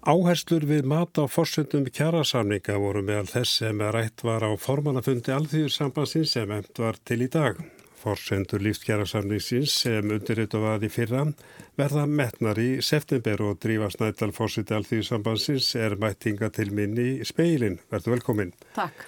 Áherslur 0.00 0.64
við 0.68 0.86
mat 0.88 1.16
á 1.20 1.24
fórsöndum 1.28 1.84
kjærasamninga 1.88 2.76
voru 2.80 3.02
meðal 3.04 3.28
þess 3.30 3.60
sem 3.60 3.82
rætt 3.94 4.24
var 4.24 4.44
á 4.44 4.50
formannafundi 4.60 5.32
alþýðursambansins 5.32 6.32
sem 6.36 6.56
emt 6.56 6.80
var 6.80 6.96
til 7.04 7.22
í 7.24 7.28
dag. 7.32 7.60
Fórsendur 8.00 8.62
lífskjærasamningsins 8.64 9.74
sem 9.82 10.12
undirritu 10.14 10.62
var 10.62 10.80
í 10.84 10.88
fyrra 10.92 11.26
verða 11.78 12.06
metnar 12.08 12.60
í 12.60 12.70
september 12.84 13.42
og 13.44 13.58
Drífa 13.62 13.90
Snædal 13.92 14.32
fórseti 14.36 14.76
alþýðsambansins 14.76 15.74
er 15.76 15.98
mættinga 16.00 16.50
til 16.54 16.70
minni 16.76 17.08
í 17.20 17.28
speilin. 17.28 17.78
Verður 17.92 18.16
velkomin. 18.16 18.54
Takk. 18.76 19.04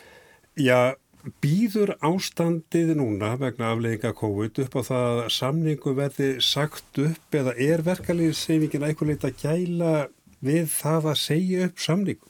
Já, 0.61 0.95
býður 1.43 1.95
ástandið 2.05 2.97
núna 2.99 3.37
vegna 3.41 3.73
aflegginga 3.73 4.13
COVID 4.19 4.65
upp 4.65 4.77
á 4.77 4.83
það 4.91 5.21
að 5.23 5.31
samningu 5.37 5.95
verði 5.99 6.31
sagt 6.45 7.01
upp 7.03 7.39
eða 7.39 7.55
er 7.57 7.85
verkaliðsefingin 7.87 8.89
eitthvað 8.89 9.13
leitt 9.13 9.27
að 9.29 9.41
gæla 9.45 9.95
við 10.43 10.69
það 10.75 11.11
að 11.13 11.21
segja 11.23 11.69
upp 11.69 11.83
samningu? 11.87 12.29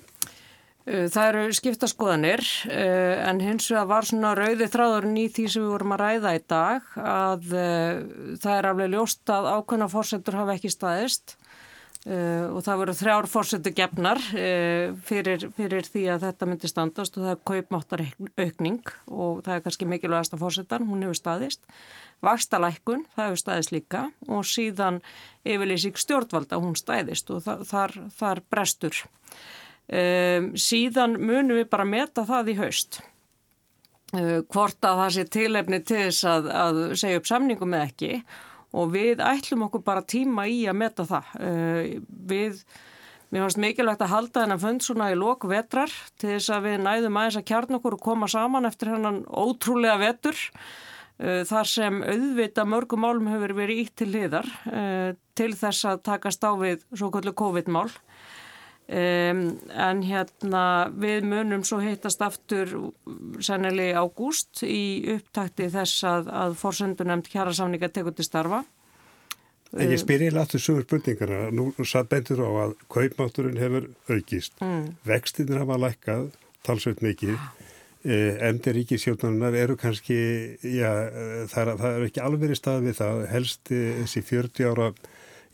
Uh, 0.83 1.07
það 1.07 1.29
eru 1.29 1.55
skiptaskoðanir 1.55 2.41
uh, 2.67 3.21
en 3.29 3.39
hins 3.43 3.69
vegar 3.71 3.87
var 3.87 4.07
svona 4.09 4.33
rauði 4.35 4.67
þráðurinn 4.67 5.21
í 5.21 5.29
því 5.31 5.45
sem 5.53 5.62
við 5.62 5.75
vorum 5.77 5.95
að 5.95 6.03
ræða 6.03 6.33
í 6.35 6.41
dag 6.51 6.89
að 6.99 7.53
uh, 7.55 8.01
það 8.43 8.57
er 8.57 8.69
aflega 8.73 8.93
ljóst 8.97 9.31
að 9.31 9.47
ákveðna 9.53 9.89
fórsendur 9.93 10.39
hafa 10.41 10.59
ekki 10.59 10.73
staðist 10.75 11.37
og 12.03 12.57
það 12.67 12.81
voru 12.81 12.93
þrjár 12.99 13.27
fórsendur 13.31 13.75
gefnar 13.79 14.19
fyrir, 15.07 15.45
fyrir 15.55 15.87
því 15.87 16.01
að 16.11 16.25
þetta 16.25 16.49
myndi 16.51 16.71
standast 16.73 17.15
og 17.15 17.23
það 17.23 17.31
er 17.31 17.45
kaupmáttar 17.47 18.03
aukning 18.43 18.91
og 19.07 19.45
það 19.47 19.53
er 19.55 19.62
kannski 19.69 19.87
mikilvægast 19.87 20.35
að 20.35 20.43
fórsendan, 20.43 20.89
hún 20.89 21.07
hefur 21.07 21.21
staðist. 21.21 21.62
Vakstalækkun, 22.27 23.07
það 23.15 23.29
hefur 23.29 23.43
staðist 23.45 23.75
líka 23.77 24.03
og 24.27 24.43
síðan 24.51 24.99
yfirleysík 25.47 26.03
stjórnvalda, 26.03 26.59
hún 26.59 26.75
staðist 26.75 27.31
og 27.31 27.47
þar, 27.71 27.95
þar 28.19 28.43
brestur. 28.51 28.99
Um, 29.91 30.53
síðan 30.55 31.19
munum 31.21 31.59
við 31.59 31.67
bara 31.73 31.85
meta 31.85 32.23
það 32.25 32.53
í 32.53 32.55
haust. 32.61 33.01
Uh, 34.12 34.41
hvort 34.53 34.79
að 34.85 35.01
það 35.03 35.11
sé 35.17 35.25
tilefni 35.35 35.81
til 35.83 35.99
þess 36.07 36.29
að, 36.29 36.49
að 36.53 36.81
segja 37.01 37.21
upp 37.21 37.29
samningum 37.29 37.75
eða 37.77 37.89
ekki. 37.91 38.23
Og 38.73 38.95
við 38.95 39.21
ætlum 39.25 39.67
okkur 39.67 39.83
bara 39.85 40.05
tíma 40.09 40.47
í 40.49 40.62
að 40.71 40.79
meta 40.81 41.07
það. 41.09 41.35
Uh, 41.37 41.99
við, 42.31 42.62
mér 43.33 43.45
finnst 43.45 43.61
mikilvægt 43.65 44.07
að 44.07 44.15
halda 44.15 44.45
þennan 44.45 44.62
fund 44.62 44.87
svona 44.87 45.11
í 45.12 45.19
lok 45.19 45.45
vetrar 45.51 45.93
til 46.15 46.31
þess 46.37 46.55
að 46.55 46.71
við 46.71 46.79
næðum 46.87 47.19
aðeins 47.21 47.41
að 47.43 47.49
kjarn 47.51 47.81
okkur 47.81 47.99
og 47.99 48.07
koma 48.07 48.31
saman 48.33 48.69
eftir 48.71 48.95
hennan 48.95 49.23
ótrúlega 49.29 49.99
vetur 50.01 50.39
uh, 50.39 51.43
þar 51.49 51.73
sem 51.73 52.01
auðvita 52.01 52.65
mörgum 52.69 53.05
málum 53.05 53.29
hefur 53.33 53.57
verið 53.61 53.85
ítt 53.85 53.97
til 54.01 54.12
liðar 54.15 54.49
til 55.37 55.53
þess 55.57 55.89
að 55.89 56.05
takast 56.09 56.45
á 56.45 56.53
við 56.61 56.85
svo 56.93 57.09
kvöldu 57.12 57.33
COVID-mál 57.37 57.89
Um, 58.92 59.38
en 59.72 60.02
hérna 60.04 60.62
við 61.00 61.25
munum 61.25 61.62
svo 61.64 61.78
heitast 61.80 62.20
aftur 62.20 62.68
sennilega 63.40 63.94
í 63.94 64.02
ágúst 64.04 64.61
í 64.66 64.82
upptakti 65.14 65.70
þess 65.72 66.02
að, 66.04 66.28
að 66.28 66.56
fórsöndunemt 66.61 67.30
kjara 67.32 67.54
samninga 67.56 67.88
tekur 67.88 68.12
til 68.18 68.26
starfa. 68.26 68.58
En 69.72 69.88
ég 69.88 70.02
spyr 70.02 70.26
ég 70.26 70.37
láttu 70.37 70.61
sögur 70.61 70.84
spurningara, 70.84 71.46
nú 71.56 71.70
satt 71.88 72.11
bentur 72.12 72.42
á 72.44 72.50
að 72.66 72.76
kaupmátturinn 72.92 73.56
hefur 73.56 73.88
aukist, 74.12 74.58
mm. 74.61 74.84
vextinir 75.08 75.62
hafa 75.62 75.80
lækkað, 75.80 76.28
talsveit 76.68 77.00
mikið, 77.00 77.40
eh, 78.04 78.37
emdir 78.50 78.76
ríkisjónarinnar 78.76 79.56
eru 79.56 79.78
kannski, 79.80 80.20
já 80.61 80.90
það 81.49 81.62
er, 81.64 81.75
það 81.80 81.90
er 81.94 82.08
ekki 82.11 82.26
alveg 82.28 82.52
í 82.52 82.61
stað 82.61 82.84
við 82.90 83.00
það, 83.00 83.25
helst 83.32 83.72
þessi 83.72 84.26
40 84.28 84.68
ára 84.75 84.92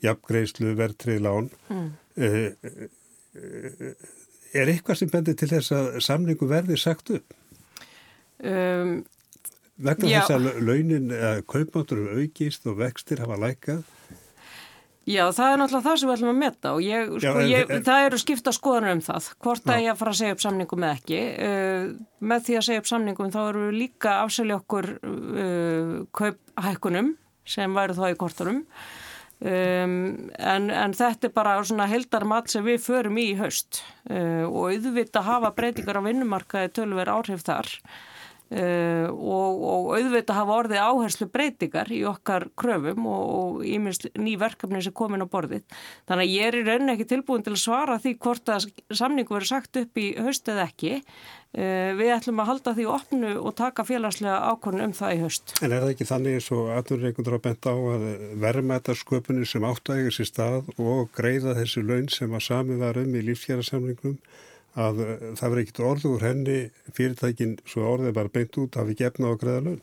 jafngreislu 0.03 0.75
verðtrið 0.75 1.23
lán, 1.23 1.51
mm. 1.71 1.91
Er 3.35 4.73
eitthvað 4.73 5.01
sem 5.01 5.11
bendir 5.11 5.37
til 5.39 5.51
þess 5.51 5.75
að 5.75 5.99
samningu 6.05 6.49
verði 6.49 6.79
sagt 6.79 7.13
upp? 7.17 7.35
Um, 8.39 9.01
Vegna 9.79 10.09
já. 10.11 10.21
þess 10.21 10.35
að 10.35 10.63
launin, 10.67 11.13
kaupmáttur 11.47 12.01
eru 12.03 12.23
aukist 12.23 12.65
og 12.67 12.79
vextir 12.81 13.21
hafa 13.23 13.37
lækað? 13.39 13.85
Já, 15.09 15.23
það 15.33 15.51
er 15.51 15.57
náttúrulega 15.57 15.85
það 15.87 15.95
sem 15.97 16.09
við 16.09 16.15
ætlum 16.15 16.29
að 16.29 16.39
metta 16.43 16.71
og 16.75 16.83
ég, 16.85 17.13
já, 17.15 17.29
sko, 17.31 17.43
ég, 17.49 17.71
en, 17.73 17.85
það 17.87 18.03
eru 18.05 18.17
skipta 18.21 18.51
skoðanur 18.53 18.91
um 18.93 18.99
það, 19.01 19.29
hvort 19.41 19.71
að 19.73 19.79
ég 19.87 19.97
fara 19.97 20.11
að 20.13 20.19
segja 20.19 20.35
upp 20.35 20.43
samningum 20.43 20.83
eða 20.85 20.97
ekki. 20.99 21.21
Uh, 21.47 21.87
með 22.29 22.43
því 22.45 22.57
að 22.59 22.65
segja 22.67 22.83
upp 22.83 22.89
samningum 22.91 23.31
þá 23.33 23.39
eru 23.41 23.63
við 23.63 23.79
líka 23.79 24.15
afselja 24.19 24.59
okkur 24.59 24.89
uh, 24.99 25.95
kauphækkunum 26.19 27.09
sem 27.49 27.79
væru 27.79 27.97
þá 27.97 28.03
í 28.11 28.19
kortunum. 28.21 28.61
Um, 29.39 30.31
en, 30.35 30.67
en 30.67 30.93
þetta 30.95 31.29
er 31.29 31.31
bara 31.31 31.53
svona 31.63 31.85
heldarmat 31.87 32.51
sem 32.51 32.65
við 32.65 32.81
förum 32.83 33.19
í 33.21 33.29
haust. 33.39 33.81
Uh, 34.09 34.43
og 34.43 34.73
auðvitað 34.73 35.29
hafa 35.29 35.53
breytingar 35.55 36.01
á 36.03 36.03
vinnumarkaði 36.03 36.73
tölver 36.75 37.11
áhrif 37.13 37.45
þar 37.47 37.71
uh, 38.51 39.07
og, 39.09 39.63
og 39.71 39.89
auðvitað 39.97 40.39
hafa 40.39 40.57
orðið 40.63 40.83
áherslu 40.83 41.29
breytingar 41.33 41.91
í 41.93 42.01
okkar 42.09 42.49
kröfum 42.59 43.09
og 43.09 43.65
íminst 43.67 44.09
ný 44.19 44.35
verkefni 44.41 44.83
sem 44.85 44.95
komin 44.95 45.25
á 45.25 45.27
borðið. 45.29 45.65
Þannig 46.09 46.27
að 46.27 46.35
ég 46.35 46.47
er 46.49 46.59
í 46.59 46.63
rauninni 46.67 46.95
ekki 46.95 47.09
tilbúin 47.13 47.45
til 47.45 47.55
að 47.55 47.63
svara 47.65 47.99
því 48.01 48.15
hvort 48.23 48.53
að 48.55 48.69
samningu 48.89 49.35
verið 49.35 49.53
sagt 49.53 49.83
upp 49.83 50.01
í 50.01 50.13
haust 50.19 50.49
eða 50.49 50.69
ekki 50.69 50.99
Eh, 51.49 51.95
við 51.97 52.11
ætlum 52.13 52.43
að 52.43 52.49
halda 52.51 52.71
því 52.77 52.83
opnu 52.93 53.29
og 53.41 53.55
taka 53.57 53.81
félagslega 53.81 54.51
ákvörn 54.51 54.83
um 54.85 54.91
það 54.93 55.13
í 55.15 55.21
höst. 55.23 55.53
En 55.65 55.71
er 55.73 55.81
það 55.81 55.93
ekki 55.95 56.05
þannig 56.05 56.35
eins 56.37 56.49
og 56.53 56.67
aðurreikundur 56.75 57.37
að 57.39 57.41
benda 57.47 57.73
á 57.73 57.77
að 57.95 58.03
verðmætarsköpunni 58.43 59.47
sem 59.49 59.65
áttægir 59.65 60.13
sér 60.13 60.29
stað 60.29 60.69
og 60.77 61.09
greiða 61.17 61.55
þessu 61.57 61.81
laun 61.87 62.05
sem 62.13 62.37
að 62.37 62.45
sami 62.45 62.77
var 62.77 63.01
um 63.01 63.17
í 63.17 63.25
lífsfjærasamlingum 63.31 64.19
að 64.77 65.01
eh, 65.05 65.23
það 65.39 65.45
verður 65.45 65.63
ekkit 65.63 65.81
orðu 65.91 66.13
úr 66.15 66.25
henni 66.27 66.59
fyrirtækin 66.93 67.57
svo 67.65 67.87
orðið 67.93 68.15
bara 68.19 68.33
beint 68.33 68.61
út 68.61 68.77
að 68.77 68.91
við 68.91 69.01
gefna 69.03 69.33
og 69.33 69.41
greiða 69.41 69.65
laun? 69.67 69.81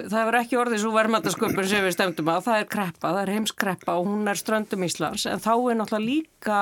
Það 0.00 0.24
verður 0.24 0.40
ekki 0.40 0.58
orðið 0.60 0.82
svo 0.84 0.92
verðmætasköpun 0.94 1.68
sem 1.68 1.84
við 1.84 1.96
stemdum 1.96 2.30
að 2.32 2.46
það 2.46 2.62
er 2.62 2.70
kreppa, 2.72 3.10
það 3.10 3.20
er 3.22 3.32
heimskreppa 3.34 3.96
og 4.00 4.08
hún 4.08 4.30
er 4.30 4.40
ströndum 4.40 4.86
Íslands. 4.86 5.26
En 5.28 5.42
þá 5.42 5.52
er 5.56 5.78
náttúrulega 5.80 6.06
líka 6.06 6.60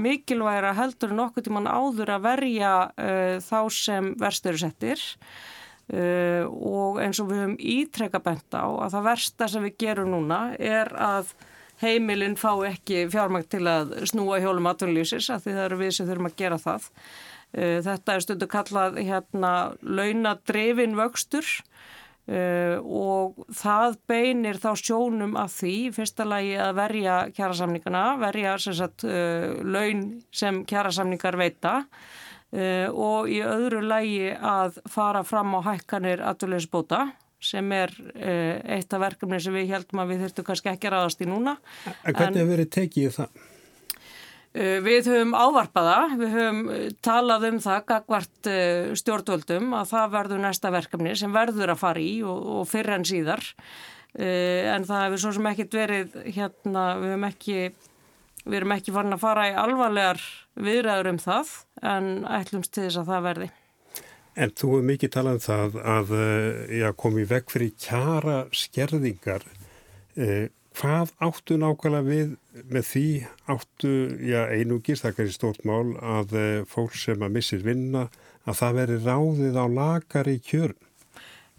mikilvægra 0.00 0.72
heldur 0.78 1.12
nokkuð 1.16 1.48
tíman 1.48 1.68
áður 1.68 2.14
að 2.14 2.26
verja 2.28 2.74
uh, 2.88 3.36
þá 3.44 3.58
sem 3.74 4.12
verstur 4.20 4.58
settir. 4.60 5.02
Uh, 5.90 6.46
og 6.46 7.00
eins 7.02 7.18
og 7.18 7.32
við 7.32 7.42
höfum 7.42 7.56
ítrekka 7.58 8.20
bent 8.22 8.54
á 8.54 8.62
að 8.62 8.92
það 8.94 9.08
versta 9.08 9.48
sem 9.50 9.64
við 9.66 9.78
gerum 9.82 10.12
núna 10.14 10.42
er 10.56 10.92
að 10.94 11.34
heimilinn 11.80 12.36
fá 12.40 12.52
ekki 12.68 13.06
fjármægt 13.12 13.50
til 13.54 13.64
að 13.70 13.94
snúa 14.10 14.40
hjólum 14.42 14.68
aðtunlýsis 14.70 15.30
að 15.32 15.46
því 15.46 15.56
það 15.56 15.66
eru 15.66 15.80
við 15.80 15.92
sem 15.96 16.08
þurfum 16.08 16.30
að 16.30 16.38
gera 16.40 16.60
það. 16.60 16.88
Uh, 17.50 17.78
þetta 17.86 18.14
er 18.14 18.24
stundu 18.26 18.48
kallað 18.50 19.00
hérna 19.00 19.54
launadrefin 19.82 20.96
vöxtur. 20.98 21.48
Uh, 22.30 22.76
og 22.84 23.40
það 23.58 23.96
beinir 24.06 24.60
þá 24.62 24.68
sjónum 24.78 25.32
að 25.40 25.54
því, 25.56 25.76
fyrsta 25.96 26.26
lagi 26.28 26.52
að 26.62 26.76
verja 26.78 27.16
kjærasamningana, 27.34 28.04
verja 28.20 28.52
sagt, 28.60 29.06
uh, 29.08 29.56
laun 29.64 30.04
sem 30.30 30.64
kjærasamningar 30.68 31.40
veita. 31.40 31.80
Og 32.50 33.28
í 33.30 33.36
öðru 33.46 33.78
lagi 33.86 34.32
að 34.34 34.80
fara 34.90 35.20
fram 35.22 35.52
á 35.54 35.62
hækkanir 35.68 36.18
aðurleysbóta 36.26 37.04
sem 37.40 37.72
er 37.72 37.94
eitt 38.20 38.92
af 38.92 39.00
verkefni 39.00 39.40
sem 39.40 39.54
við 39.56 39.72
heldum 39.74 40.02
að 40.02 40.12
við 40.12 40.26
þurftum 40.26 40.46
kannski 40.50 40.72
ekki 40.74 40.90
að 40.90 40.96
ráðast 40.96 41.24
í 41.24 41.28
núna. 41.30 41.56
En 42.04 42.14
hvernig 42.14 42.42
hefur 42.42 42.52
verið 42.54 42.70
tekið 42.76 43.16
það? 43.16 43.40
Eh, 44.50 44.80
við 44.82 45.06
höfum 45.06 45.36
ávarpaða, 45.38 45.98
við 46.18 46.32
höfum 46.34 46.64
eh, 46.74 46.86
talað 47.06 47.44
um 47.52 47.58
það, 47.62 47.84
gagvart 47.86 48.48
eh, 48.50 48.88
stjórnvöldum 48.98 49.76
að 49.78 49.92
það 49.92 50.16
verður 50.16 50.42
næsta 50.42 50.72
verkefni 50.74 51.12
sem 51.14 51.30
verður 51.30 51.70
að 51.76 51.78
fara 51.84 52.02
í 52.02 52.16
og, 52.26 52.48
og 52.56 52.66
fyrr 52.66 52.96
en 52.96 53.06
síðar 53.06 53.46
en 54.10 54.82
það 54.82 55.04
hefur 55.04 55.20
svo 55.22 55.30
sem 55.36 55.46
ekkit 55.46 55.74
verið 55.78 56.14
hérna, 56.34 56.80
við 56.98 57.12
höfum 57.12 57.26
ekki 57.28 57.58
við 58.42 58.56
erum 58.58 58.72
ekki 58.74 58.94
farin 58.96 59.14
að 59.14 59.22
fara 59.22 59.44
í 59.46 59.54
alvarlegar 59.54 60.24
viðræður 60.58 61.12
um 61.12 61.20
það 61.22 61.52
en 61.92 62.08
ætlumst 62.26 62.74
til 62.74 62.88
þess 62.88 62.98
að 63.04 63.12
það 63.12 63.28
verði. 63.28 63.48
En 64.38 64.52
þú 64.54 64.74
hefur 64.74 64.86
mikið 64.86 65.12
talað 65.16 65.38
um 65.38 65.44
það 65.44 65.76
að 65.94 66.12
eh, 66.16 66.78
já, 66.80 66.88
komi 67.02 67.26
vekk 67.26 67.54
fyrir 67.54 67.72
kjara 67.82 68.36
skerðingar. 68.54 69.46
Eh, 70.14 70.50
hvað 70.78 71.14
áttu 71.26 71.58
nákvæmlega 71.58 72.06
við 72.06 72.36
með 72.70 72.86
því 72.90 73.06
áttu, 73.50 73.94
já 74.22 74.40
einugis, 74.54 75.02
það 75.02 75.24
er 75.24 75.32
stórt 75.34 75.66
mál, 75.68 75.96
að 75.98 76.36
eh, 76.38 76.60
fólk 76.70 76.94
sem 76.98 77.26
að 77.26 77.34
missir 77.38 77.64
vinna, 77.66 78.06
að 78.46 78.60
það 78.62 78.78
veri 78.78 79.00
ráðið 79.04 79.58
á 79.58 79.66
lagari 79.80 80.38
kjörn? 80.46 80.78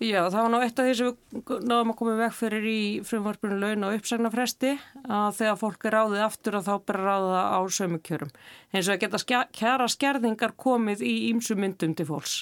Já, 0.01 0.23
það 0.33 0.39
var 0.39 0.49
ná 0.49 0.61
eitt 0.65 0.79
af 0.81 0.87
því 0.87 0.93
sem 0.97 1.09
við 1.45 1.65
náðum 1.69 1.91
að 1.91 1.97
koma 1.99 2.13
vekk 2.17 2.33
fyrir 2.33 2.63
í 2.65 2.79
frumvarpunum 3.05 3.59
laun 3.61 3.85
og 3.85 3.99
uppsagnarfresti 3.99 4.71
að 5.05 5.35
þegar 5.37 5.59
fólk 5.59 5.85
er 5.85 5.93
ráðið 5.93 6.23
aftur 6.25 6.57
að 6.57 6.69
þá 6.71 6.87
bera 6.89 7.03
ráða 7.05 7.43
á 7.53 7.59
sömu 7.69 7.99
kjörum. 8.01 8.31
Eins 8.73 8.89
og 8.89 8.95
að 8.95 9.03
geta 9.03 9.45
kjara 9.59 9.89
skerðingar 9.93 10.55
komið 10.57 11.05
í 11.05 11.13
ímsu 11.29 11.53
myndum 11.53 11.93
til 11.93 12.07
fólks. 12.09 12.39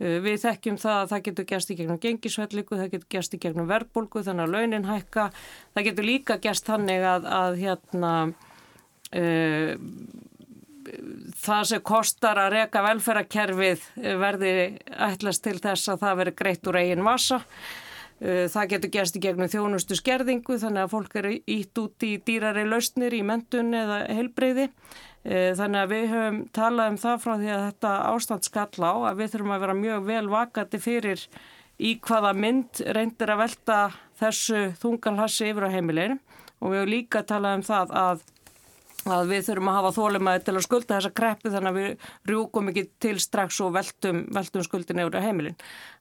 Uh, 0.00 0.16
við 0.24 0.40
þekkjum 0.46 0.80
það 0.80 1.02
að 1.02 1.12
það 1.12 1.24
getur 1.28 1.48
gerst 1.52 1.74
í 1.74 1.76
gegnum 1.82 2.02
gengisvelliku, 2.06 2.80
það 2.80 2.92
getur 2.96 3.10
gerst 3.18 3.36
í 3.36 3.42
gegnum 3.44 3.68
verðbólgu 3.68 4.24
þannig 4.24 4.48
að 4.48 4.56
launin 4.56 4.88
hækka. 4.88 5.30
Það 5.76 5.88
getur 5.90 6.08
líka 6.08 6.40
gerst 6.40 6.72
þannig 6.72 7.04
að, 7.12 7.28
að 7.28 7.60
hérna... 7.66 8.14
Uh, 9.12 9.76
það 11.44 11.64
sem 11.70 11.82
kostar 11.86 12.40
að 12.40 12.52
reka 12.58 12.82
velferðarkerfið 12.84 13.88
verði 14.20 14.52
ætlast 15.08 15.44
til 15.44 15.56
þess 15.62 15.92
að 15.92 16.04
það 16.04 16.20
veri 16.20 16.36
greitt 16.42 16.70
úr 16.70 16.80
eigin 16.80 17.04
massa. 17.04 17.40
Uh, 18.22 18.46
það 18.46 18.68
getur 18.70 18.92
gerst 18.94 19.16
í 19.18 19.22
gegnum 19.24 19.50
þjónustu 19.50 19.96
skerðingu 19.98 20.56
þannig 20.62 20.84
að 20.84 20.92
fólk 20.92 21.16
eru 21.18 21.32
ítt 21.50 21.80
út 21.82 22.04
í 22.06 22.12
dýrari 22.22 22.62
lausnir 22.68 23.16
í 23.16 23.24
mentun 23.26 23.74
eða 23.74 24.04
heilbreyði. 24.06 24.68
Uh, 25.24 25.50
þannig 25.58 25.80
að 25.80 25.90
við 25.90 26.06
höfum 26.12 26.38
talað 26.54 26.92
um 26.92 27.00
það 27.02 27.18
frá 27.24 27.34
því 27.40 27.50
að 27.56 27.66
þetta 27.66 27.92
ástand 28.12 28.46
skall 28.46 28.86
á 28.86 28.92
að 29.10 29.18
við 29.18 29.34
þurfum 29.34 29.56
að 29.56 29.66
vera 29.66 29.76
mjög 29.80 30.06
vel 30.12 30.24
vakati 30.30 30.80
fyrir 30.84 31.26
í 31.82 31.96
hvaða 32.06 32.32
mynd 32.38 32.84
reyndir 32.94 33.34
að 33.34 33.42
velta 33.42 33.78
þessu 34.20 34.62
þunganhassi 34.78 35.50
yfir 35.50 35.66
á 35.66 35.74
heimilinu 35.74 36.20
og 36.60 36.70
við 36.70 36.80
höfum 36.80 36.92
líka 36.94 37.24
talað 37.26 37.58
um 37.58 37.66
það 37.66 37.94
að 37.98 38.24
að 39.10 39.30
við 39.32 39.48
þurfum 39.48 39.70
að 39.70 39.78
hafa 39.78 39.92
þólumæði 39.98 40.44
til 40.44 40.54
að 40.54 40.64
skulda 40.66 40.98
þessa 40.98 41.14
kreppu 41.18 41.52
þannig 41.52 41.70
að 41.70 41.80
við 41.80 42.10
rjúkum 42.30 42.70
ekki 42.72 42.84
til 43.02 43.14
strax 43.22 43.60
og 43.64 43.74
veltum, 43.76 44.22
veltum 44.34 44.64
skuldin 44.66 45.02
yfir 45.04 45.18
á 45.20 45.26
heimilin. 45.26 45.58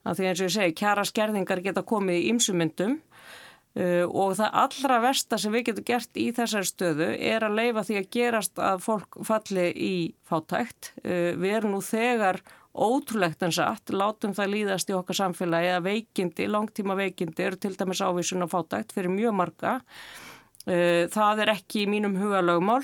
Að 0.08 0.20
því 0.20 0.30
eins 0.30 0.42
og 0.42 0.48
ég 0.48 0.56
segi, 0.58 0.78
kjara 0.80 1.06
skerðingar 1.08 1.64
geta 1.66 1.86
komið 1.88 2.20
í 2.22 2.32
ymsumyndum 2.32 2.98
uh, 2.98 4.06
og 4.08 4.36
það 4.40 4.58
allra 4.64 5.00
versta 5.10 5.40
sem 5.42 5.56
við 5.56 5.70
getum 5.70 5.88
gert 5.92 6.20
í 6.24 6.28
þessari 6.36 6.72
stöðu 6.72 7.12
er 7.20 7.48
að 7.48 7.60
leifa 7.60 7.86
því 7.88 8.02
að 8.02 8.12
gerast 8.18 8.66
að 8.72 8.84
fólk 8.88 9.22
falli 9.28 9.70
í 9.76 9.96
fátækt. 10.30 10.94
Uh, 11.04 11.32
við 11.36 11.58
erum 11.60 11.76
nú 11.76 11.84
þegar 11.84 12.44
ótrúlegt 12.74 13.44
en 13.46 13.52
satt, 13.54 13.92
látum 13.94 14.32
það 14.34 14.50
líðast 14.56 14.88
í 14.90 14.96
okkar 14.98 15.20
samfélagi 15.20 15.76
að 15.76 15.84
veikindi, 15.92 16.48
langtíma 16.50 16.96
veikindi 16.98 17.46
eru 17.46 17.60
til 17.62 17.76
dæmis 17.78 18.02
ávísun 18.02 18.48
og 18.48 18.50
fátækt 18.50 18.96
fyrir 18.96 19.14
mjög 19.14 19.36
marga 19.38 19.76
Eh, 19.78 20.33
það 20.64 21.42
er 21.44 21.50
ekki 21.58 21.82
í 21.84 21.90
mínum 21.92 22.14
huga 22.16 22.40
lögmál 22.40 22.84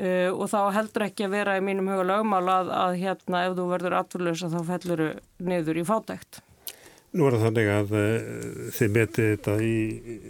uh, 0.00 0.30
og 0.34 0.46
þá 0.50 0.60
heldur 0.76 1.06
ekki 1.08 1.26
að 1.26 1.34
vera 1.38 1.56
í 1.58 1.64
mínum 1.64 1.88
huga 1.90 2.06
lögmál 2.12 2.44
að, 2.52 2.70
að 2.76 3.00
hérna 3.00 3.46
ef 3.48 3.56
þú 3.58 3.66
verður 3.72 3.98
afturlösa 4.00 4.52
þá 4.52 4.60
fellur 4.68 5.04
niður 5.42 5.82
í 5.82 5.84
fátækt. 5.88 6.42
Nú 7.10 7.26
er 7.26 7.34
það 7.34 7.44
þannig 7.48 7.68
að 7.74 7.94
uh, 7.98 8.10
þið 8.76 8.92
metið 8.96 9.30
þetta 9.32 9.54
í 9.66 9.78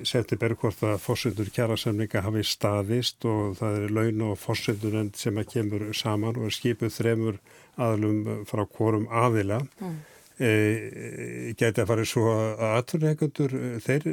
september 0.08 0.54
hvort 0.62 0.84
að 0.88 1.02
fórsendur 1.04 1.50
kjærasamninga 1.56 2.24
hafi 2.24 2.44
staðist 2.48 3.26
og 3.28 3.58
það 3.60 3.80
er 3.80 3.96
laun 3.98 4.28
og 4.30 4.38
fórsendur 4.40 5.00
sem 5.20 5.42
að 5.42 5.50
kemur 5.56 5.90
saman 5.96 6.38
og 6.40 6.48
er 6.48 6.56
skipuð 6.56 6.94
þremur 6.96 7.42
aðlum 7.80 8.46
frá 8.48 8.64
hvorum 8.64 9.06
aðila. 9.12 9.60
Mm. 9.80 10.00
E, 10.40 10.50
geti 11.52 11.82
að 11.82 11.90
fara 11.90 12.04
svo 12.08 12.30
að 12.32 12.62
aðturnegundur 12.70 13.54
þeir 13.84 14.06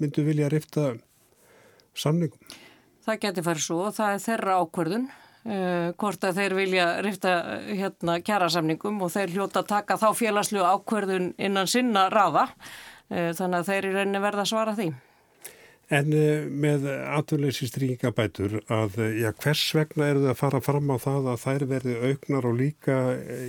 myndu 0.00 0.24
vilja 0.24 0.48
rifta 0.48 0.94
samningum? 1.98 2.56
Það 3.02 3.20
getur 3.24 3.46
farið 3.48 3.66
svo 3.66 3.82
og 3.88 3.94
það 3.96 4.14
er 4.14 4.24
þeirra 4.26 4.56
ákverðun 4.62 5.06
uh, 5.10 5.92
hvort 5.98 6.26
að 6.26 6.40
þeir 6.40 6.56
vilja 6.58 6.88
rifta 7.04 7.36
hérna 7.68 8.18
kjærasamningum 8.24 9.00
og 9.02 9.14
þeir 9.14 9.36
hljóta 9.36 9.62
að 9.62 9.70
taka 9.74 10.00
þá 10.00 10.08
félagslu 10.18 10.66
ákverðun 10.66 11.32
innan 11.38 11.70
sinna 11.70 12.08
rafa 12.12 12.48
uh, 12.52 13.32
þannig 13.34 13.56
að 13.58 13.72
þeir 13.72 13.88
í 13.88 13.96
rauninni 13.96 14.22
verða 14.22 14.46
að 14.46 14.52
svara 14.54 14.76
því. 14.78 14.92
En 15.92 16.08
með 16.62 16.86
atvinnleysistrýngabætur 16.88 18.54
að 18.72 18.94
já, 19.18 19.26
hvers 19.42 19.64
vegna 19.76 20.06
eru 20.08 20.22
það 20.22 20.30
að 20.30 20.38
fara 20.38 20.60
fram 20.64 20.92
á 20.94 20.96
það 21.02 21.26
að 21.32 21.42
þær 21.42 21.64
verði 21.68 21.96
auknar 22.06 22.48
og 22.48 22.54
líka 22.56 22.96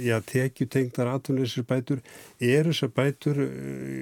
já, 0.03 0.17
tekjutengdar 0.27 1.13
atvinnleysisbætur 1.13 2.01
eru 2.41 2.73
þessar 2.73 2.91
bætur 2.97 3.39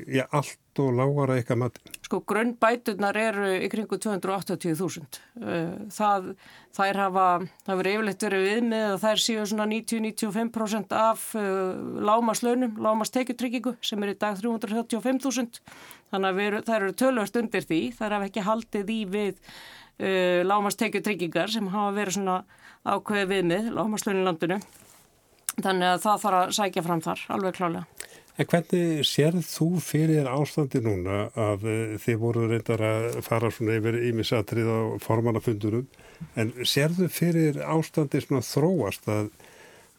já, 0.09 0.23
allt 0.31 0.57
og 0.79 0.93
lágara 0.95 1.35
eitthvað 1.35 1.59
mat? 1.61 1.79
Sko 2.05 2.21
grunnbæturnar 2.27 3.17
eru 3.19 3.49
kringu 3.71 3.97
280.000. 3.99 5.19
Uh, 5.41 5.73
það, 5.91 6.29
þær 6.77 6.99
hafa, 7.03 7.25
það 7.67 7.81
verið 7.81 7.97
yfirleitt 7.97 8.25
verið 8.27 8.45
við 8.47 8.61
með 8.69 8.85
að 8.87 9.01
þær 9.03 9.23
séu 9.25 9.45
svona 9.51 9.67
90-95% 9.71 10.95
af 10.97 11.25
uh, 11.39 11.43
lámaslaunum, 12.07 12.79
lámastekjutryggingu 12.87 13.75
sem 13.83 14.05
er 14.05 14.13
í 14.13 14.17
dag 14.21 14.39
335.000. 14.39 15.61
Þannig 16.11 16.31
að 16.31 16.41
við, 16.41 16.57
þær 16.69 16.79
eru 16.79 16.97
tölvast 17.03 17.41
undir 17.41 17.67
því. 17.67 17.81
Þær 17.99 18.17
hafa 18.17 18.29
ekki 18.31 18.47
haldið 18.47 18.93
í 18.95 19.01
við 19.17 19.33
uh, 19.41 20.41
lámastekjutryggingar 20.47 21.51
sem 21.51 21.71
hafa 21.73 21.97
verið 21.99 22.19
svona 22.19 22.41
ákveði 22.87 23.27
við 23.35 23.51
með 23.51 23.73
lámaslauninlandinu. 23.75 24.61
Þannig 25.59 25.87
að 25.89 26.01
það 26.05 26.23
þarf 26.23 26.39
að 26.39 26.55
sækja 26.55 26.83
fram 26.85 27.03
þar, 27.03 27.27
alveg 27.35 27.57
klálega. 27.57 28.10
En 28.39 28.47
hvernig 28.47 29.03
sérð 29.07 29.43
þú 29.43 29.67
fyrir 29.83 30.27
ástandi 30.31 30.79
núna 30.83 31.25
að 31.35 31.65
eh, 31.67 31.95
þið 31.99 32.19
voru 32.21 32.47
reyndar 32.47 32.83
að 32.87 33.19
fara 33.25 33.51
svona 33.51 33.75
yfir 33.79 33.97
ímisatrið 34.07 34.71
á 34.71 34.79
formannafundurum 35.03 35.87
en 36.39 36.53
sérðu 36.63 37.09
fyrir 37.11 37.59
ástandi 37.65 38.21
svona 38.23 38.43
þróast 38.45 39.09
að, 39.11 39.29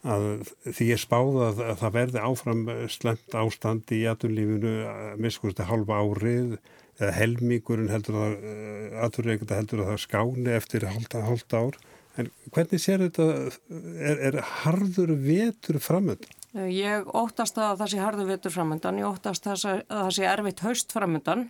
að 0.09 0.27
því 0.65 0.89
ég 0.95 1.03
spáða 1.03 1.51
að, 1.51 1.63
að 1.69 1.81
það 1.85 1.97
verði 1.99 2.25
áfram 2.31 2.63
slemt 2.97 3.39
ástandi 3.45 4.01
í 4.01 4.09
aturlífinu 4.15 4.75
miskusti 5.21 5.69
halva 5.69 6.01
árið 6.01 6.57
eða 7.01 7.15
helmíkurinn 7.19 7.93
heldur 7.93 8.21
að 8.21 8.37
aturleikanda 9.05 9.61
heldur 9.61 9.85
að 9.85 9.93
það 9.93 10.05
skáni 10.07 10.55
eftir 10.57 10.89
halda, 10.89 11.25
ár 11.61 11.81
en 12.21 12.29
hvernig 12.53 12.81
sér 12.81 13.05
þetta 13.07 13.27
er, 14.01 14.23
er 14.31 14.41
harður 14.63 15.15
vetur 15.21 15.81
framöndan? 15.83 16.42
Ég 16.53 17.07
óttast 17.17 17.57
að 17.57 17.79
það 17.81 17.89
sé 17.89 18.01
harðu 18.03 18.25
vitur 18.29 18.53
framöndan, 18.53 18.99
ég 19.01 19.09
óttast 19.09 19.47
að 19.49 19.63
það 19.89 20.11
sé 20.13 20.27
erfitt 20.29 20.61
haust 20.67 20.93
framöndan. 20.93 21.47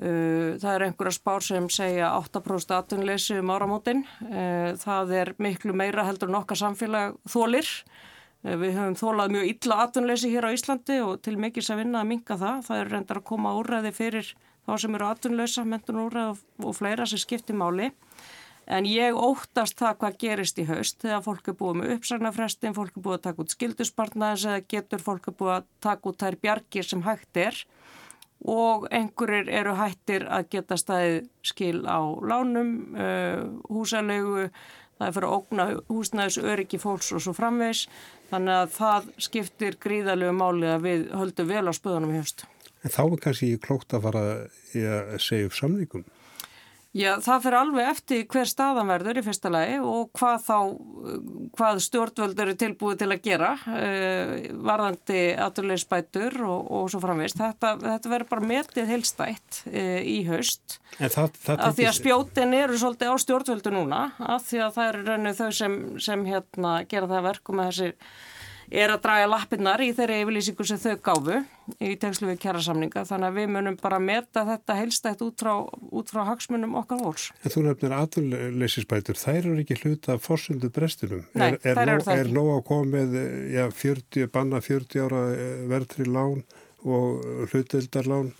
Uh, 0.00 0.54
það 0.56 0.70
er 0.70 0.82
einhverja 0.86 1.12
spár 1.12 1.44
sem 1.44 1.66
segja 1.68 2.12
8% 2.16 2.70
atunleysi 2.72 3.40
um 3.40 3.50
áramótin. 3.52 4.04
Uh, 4.22 4.70
það 4.80 5.12
er 5.18 5.32
miklu 5.42 5.74
meira 5.76 6.06
heldur 6.06 6.30
en 6.30 6.38
okkar 6.38 6.56
samfélag 6.56 7.18
þólir. 7.28 7.68
Uh, 8.46 8.54
við 8.62 8.78
höfum 8.78 8.96
þólað 8.96 9.34
mjög 9.34 9.50
illa 9.50 9.80
atunleysi 9.84 10.30
hér 10.32 10.46
á 10.48 10.54
Íslandi 10.54 11.00
og 11.04 11.18
til 11.26 11.34
mikils 11.36 11.68
að 11.74 11.82
vinna 11.82 12.00
að 12.00 12.12
minga 12.14 12.38
það. 12.40 12.62
Það 12.70 12.80
er 12.80 12.92
reyndar 12.94 13.20
að 13.20 13.28
koma 13.34 13.56
úrræði 13.58 13.92
fyrir 13.98 14.32
þá 14.64 14.72
sem 14.80 14.96
eru 14.96 15.10
atunleysa, 15.10 15.66
mentun 15.68 16.00
úrræði 16.06 16.38
og 16.64 16.78
fleira 16.78 17.10
sem 17.10 17.20
skiptir 17.20 17.58
máli. 17.60 17.90
En 18.70 18.86
ég 18.86 19.16
óttast 19.16 19.78
það 19.80 19.96
hvað 20.02 20.18
gerist 20.22 20.58
í 20.62 20.66
haust 20.68 21.00
þegar 21.02 21.24
fólk 21.24 21.48
er 21.50 21.56
búið 21.58 21.78
með 21.80 21.94
uppsagnarfrestin, 21.96 22.76
fólk 22.76 22.96
er 22.96 23.04
búið 23.06 23.16
að 23.16 23.24
taka 23.24 23.42
út 23.42 23.54
skilduspartnaðis 23.56 24.46
eða 24.46 24.66
getur 24.74 25.02
fólk 25.02 25.30
er 25.30 25.36
búið 25.40 25.54
að 25.56 25.70
taka 25.86 26.10
út 26.10 26.22
þær 26.22 26.36
bjargir 26.44 26.86
sem 26.86 27.02
hægt 27.06 27.40
er 27.40 27.64
og 28.40 28.86
einhverjir 28.94 29.50
eru 29.52 29.74
hættir 29.76 30.24
að 30.32 30.46
geta 30.54 30.78
staðið 30.80 31.18
skil 31.44 31.82
á 31.84 32.00
lánum, 32.24 32.70
uh, 32.96 33.42
húsalegu, 33.68 34.46
það 34.96 35.06
er 35.06 35.16
fyrir 35.16 35.28
að 35.28 35.34
ógna 35.36 35.66
húsnæðis 35.90 36.38
öryggi 36.40 36.80
fólks 36.80 37.10
og 37.12 37.24
svo 37.24 37.34
framvegs. 37.36 37.86
Þannig 38.30 38.56
að 38.62 38.72
það 38.76 39.10
skiptir 39.26 39.76
gríðalegu 39.82 40.32
máli 40.36 40.70
að 40.70 40.86
við 40.86 41.04
höldum 41.20 41.50
vel 41.50 41.66
á 41.68 41.72
spöðunum 41.76 42.14
í 42.14 42.22
haust. 42.22 42.46
En 42.80 42.94
þá 42.94 43.02
er 43.04 43.22
kannski 43.26 43.50
klókt 43.60 43.92
að 43.92 44.06
fara 44.06 44.24
að 44.24 45.18
segja 45.20 45.50
upp 45.50 45.56
samlingum? 45.58 46.06
Já, 46.90 47.12
það 47.22 47.44
fyrir 47.44 47.56
alveg 47.60 47.88
eftir 47.92 48.22
hver 48.32 48.48
staðan 48.50 48.88
verður 48.90 49.20
í 49.20 49.22
fyrsta 49.22 49.50
lagi 49.52 49.76
og 49.78 50.08
hvað 50.18 50.40
þá, 50.42 50.56
hvað 51.54 51.82
stjórnvöld 51.84 52.40
eru 52.42 52.54
tilbúið 52.58 52.96
til 52.98 53.08
að 53.14 53.20
gera, 53.28 53.50
uh, 53.62 54.32
varðandi 54.66 55.20
aturleysbætur 55.46 56.40
og, 56.48 56.72
og 56.80 56.88
svo 56.90 56.98
framvist. 57.04 57.38
Þetta, 57.38 57.76
þetta 57.84 58.12
verður 58.14 58.30
bara 58.32 58.48
metið 58.50 58.90
heilstætt 58.90 59.60
uh, 59.70 60.00
í 60.02 60.16
haust. 60.26 60.80
Það, 60.98 61.38
það 61.38 61.64
af 61.68 61.78
því 61.78 61.88
að 61.92 61.96
spjótin 62.00 62.58
eru 62.58 62.82
svolítið 62.82 63.14
á 63.14 63.16
stjórnvöldu 63.22 63.74
núna, 63.76 64.02
af 64.18 64.50
því 64.50 64.64
að 64.66 64.76
það 64.80 64.90
eru 64.90 65.06
rauninu 65.06 65.36
þau 65.38 65.48
sem, 65.60 65.80
sem 66.02 66.26
hérna, 66.26 66.74
gera 66.90 67.12
það 67.14 67.26
verku 67.30 67.54
með 67.54 67.70
þessi 67.70 67.94
er 68.70 68.92
að 68.92 69.02
draga 69.04 69.28
lappinnar 69.30 69.82
í 69.82 69.90
þeirri 69.96 70.20
yfirlýsingu 70.22 70.66
sem 70.66 70.78
þau 70.80 71.00
gáfu 71.02 71.38
í 71.82 71.90
tengslu 72.00 72.28
við 72.30 72.40
kjærasamninga 72.44 73.02
þannig 73.08 73.28
að 73.28 73.38
við 73.38 73.48
munum 73.54 73.78
bara 73.80 73.98
meta 74.02 74.44
þetta 74.46 74.76
helstætt 74.78 75.24
út 75.26 75.42
frá, 75.42 75.52
út 75.66 76.10
frá 76.10 76.22
hagsmunum 76.28 76.76
okkar 76.80 77.02
vors. 77.02 77.28
En 77.42 77.54
þú 77.54 77.64
nefnir 77.66 77.94
aðurleysisbætur, 77.98 79.18
þær 79.18 79.40
eru 79.40 79.56
ekki 79.64 79.78
hluta 79.82 80.18
fórsundu 80.22 80.70
brestinum. 80.74 81.26
Nei, 81.34 81.52
er, 81.52 81.60
er 81.64 81.80
þær 81.80 81.94
eru 81.96 82.06
það. 82.06 82.22
Er 82.22 82.32
nóg 82.38 82.52
að 82.54 82.64
koma 82.70 82.90
með 82.94 83.18
já, 83.54 83.64
40, 83.82 84.30
banna 84.34 84.62
40 84.66 85.06
ára 85.06 85.24
verðri 85.70 86.08
lán 86.10 86.44
og 86.86 87.50
hlutildarlán? 87.50 88.32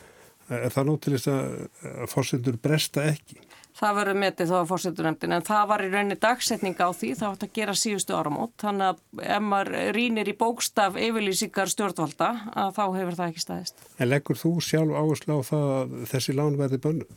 Er 0.50 0.72
það 0.74 0.88
nóg 0.88 1.02
til 1.04 1.14
þess 1.16 1.30
að 1.30 2.10
fórsundur 2.10 2.58
bresta 2.62 3.06
ekki? 3.10 3.38
Það 3.80 3.96
verður 3.96 4.18
metið 4.20 4.50
þá 4.50 4.56
að 4.58 4.70
fórseturnemndin 4.70 5.34
en 5.36 5.44
það 5.46 5.62
var 5.70 5.82
í 5.84 5.88
rauninni 5.88 6.16
dagsetning 6.20 6.76
á 6.76 6.88
því 6.92 7.12
það 7.16 7.30
átt 7.30 7.46
að 7.46 7.54
gera 7.56 7.76
síðustu 7.80 8.16
áramót 8.18 8.52
þannig 8.60 8.90
að 8.90 9.22
ef 9.24 9.46
maður 9.46 9.94
rínir 9.96 10.28
í 10.28 10.34
bókstaf 10.36 10.98
yfirlýsingar 11.00 11.72
stjórnvalda 11.72 12.28
að 12.52 12.74
þá 12.76 12.82
hefur 12.98 13.16
það 13.16 13.30
ekki 13.30 13.44
staðist. 13.46 13.86
En 13.96 14.10
leggur 14.12 14.40
þú 14.40 14.52
sjálf 14.64 15.00
áherslu 15.00 15.40
á 15.40 15.48
það 15.48 15.72
að 15.78 15.96
þessi 16.12 16.36
lán 16.36 16.60
verði 16.60 16.82
bönnu? 16.84 17.08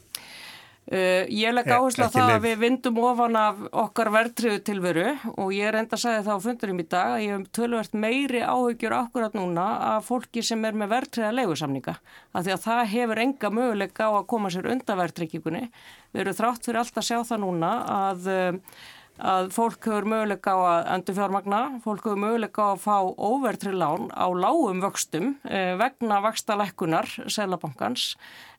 Uh, 0.84 1.24
ég 1.32 1.54
legg 1.56 1.70
Eh, 1.72 1.78
áherslu 1.80 2.04
ekki 2.04 2.18
það 2.20 2.26
leyf. 2.28 2.36
að 2.36 2.44
við 2.44 2.58
vindum 2.60 2.98
ofan 3.08 3.36
af 3.40 3.60
okkar 3.72 4.10
verðtriðu 4.12 4.64
tilveru 4.68 5.06
og 5.40 5.54
ég 5.56 5.72
reynda 5.72 5.96
að 5.96 6.02
segja 6.02 6.24
það 6.26 6.36
á 6.36 6.46
fundurum 6.46 6.82
í 6.84 6.86
dag 6.92 7.12
að 7.14 7.22
ég 7.24 7.32
hef 7.38 7.46
tölvert 7.56 7.94
meiri 7.96 8.42
áhyggjur 8.44 8.96
akkurat 8.98 9.38
núna 9.38 9.68
af 9.94 10.10
fólki 10.10 10.44
sem 10.44 10.66
er 10.68 10.76
með 10.76 10.92
verðtriða 10.92 11.30
leigusamninga 11.38 11.96
af 12.34 12.44
því 12.44 12.52
að 12.58 12.66
það 12.66 12.92
hefur 12.96 13.22
enga 13.24 13.50
möguleika 13.50 14.10
á 14.12 14.12
að 14.12 14.28
koma 14.28 14.52
sér 14.52 14.68
undan 14.76 15.00
verðtryggingunni. 15.00 15.64
Við 16.12 16.22
erum 16.26 16.38
þrátt 16.42 16.68
fyrir 16.68 16.82
allt 16.84 17.00
að 17.00 17.08
sjá 17.08 17.18
það 17.32 17.44
núna 17.46 17.72
að 17.88 18.28
uh, 18.28 18.60
að 19.22 19.52
fólk 19.54 19.86
hefur 19.86 20.08
möguleika 20.10 20.56
á 20.58 20.60
að 20.60 20.88
endur 20.96 21.18
fjármagna, 21.20 21.60
fólk 21.84 22.08
hefur 22.08 22.22
möguleika 22.24 22.66
á 22.66 22.70
að 22.74 22.82
fá 22.82 22.98
óvertrið 23.14 23.78
lán 23.78 24.10
á 24.10 24.26
lágum 24.34 24.82
vöxtum 24.82 25.36
eh, 25.46 25.76
vegna 25.78 26.22
vakstalækkunar 26.24 27.10
selabankans. 27.30 28.16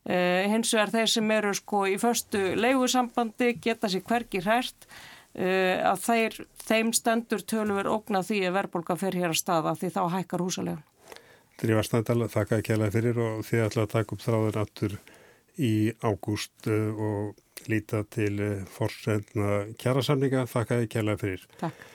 Eh, 0.06 0.46
hins 0.52 0.70
vegar 0.74 0.92
þeir 0.94 1.10
sem 1.10 1.34
eru 1.34 1.54
sko 1.54 1.84
í 1.90 1.98
förstu 1.98 2.54
leigusambandi 2.60 3.54
geta 3.58 3.90
sér 3.90 4.04
hvergi 4.06 4.44
hrært 4.44 4.86
eh, 5.34 5.82
að 5.82 6.02
þeir, 6.06 6.40
þeim 6.62 6.92
stendur 6.94 7.42
tölur 7.42 7.90
ógna 7.90 8.22
því 8.22 8.44
að 8.46 8.58
verðbólka 8.60 8.98
fer 9.00 9.18
hér 9.18 9.32
að 9.34 9.40
staða 9.42 9.74
því 9.80 9.94
þá 9.96 10.02
hækkar 10.18 10.44
húsalega. 10.44 10.84
Drífa 11.58 11.84
Snædal, 11.86 12.28
þakka 12.30 12.60
ekki 12.60 12.74
alveg 12.74 12.94
fyrir 12.94 13.18
og 13.22 13.44
þið 13.46 13.66
ætla 13.68 13.86
að 13.86 13.92
taka 13.92 14.14
upp 14.14 14.22
þráðin 14.22 14.62
aftur 14.62 14.96
í 15.54 15.74
ágúst 16.02 16.66
og 16.66 17.34
líta 17.72 18.04
til 18.10 18.38
uh, 18.40 18.54
forsendna 18.76 19.64
kjærasamninga. 19.80 20.46
Þakka 20.50 20.84
ekki 20.84 21.02
alveg 21.02 21.20
fyrir. 21.24 21.50
Takk. 21.62 21.90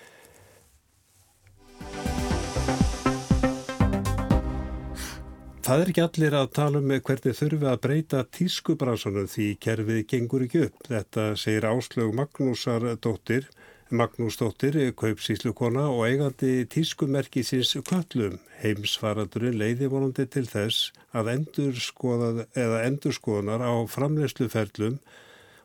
Það 5.69 5.81
er 5.83 5.89
ekki 5.91 6.01
allir 6.01 6.33
að 6.33 6.47
tala 6.57 6.79
um 6.81 6.91
hvernig 7.05 7.35
þurfi 7.37 7.67
að 7.69 7.81
breyta 7.83 8.19
tískubransanum 8.33 9.27
því 9.29 9.49
kerfið 9.61 9.99
gengur 10.09 10.45
ekki 10.47 10.63
upp. 10.65 10.79
Þetta 10.87 11.25
segir 11.37 11.67
Áslög 11.69 12.15
Magnúsar 12.17 12.87
dóttir, 12.97 13.45
Magnús 13.93 14.39
dóttir, 14.39 14.79
kaupsíslukona 14.97 15.83
og 15.93 16.07
eigandi 16.07 16.63
tískumerkisins 16.73 17.75
köllum. 17.85 18.39
Heimsfaradurinn 18.63 19.59
leiði 19.61 19.91
vonandi 19.93 20.25
til 20.33 20.47
þess 20.49 20.89
að 21.13 21.35
endurskoða 21.35 22.47
eða 22.57 22.81
endurskoðunar 22.87 23.61
á 23.61 23.73
framleysluferlum 23.93 24.97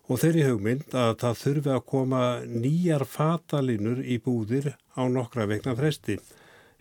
og 0.04 0.20
þeirri 0.20 0.44
hugmynd 0.48 0.94
að 0.94 1.14
það 1.22 1.40
þurfi 1.42 1.74
að 1.74 1.84
koma 1.88 2.22
nýjar 2.44 3.06
fatalínur 3.08 4.02
í 4.04 4.18
búðir 4.22 4.74
á 4.96 5.02
nokkra 5.08 5.48
vegna 5.48 5.76
fresti 5.78 6.18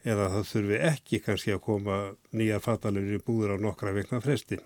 eða 0.03 0.29
það 0.33 0.49
þurfi 0.51 0.79
ekki 0.89 1.19
kannski 1.23 1.55
að 1.55 1.63
koma 1.63 1.99
nýjar 2.35 2.63
fatalínur 2.63 3.19
í 3.19 3.23
búðir 3.23 3.55
á 3.55 3.57
nokkra 3.63 3.93
vegna 3.95 4.19
fresti. 4.23 4.59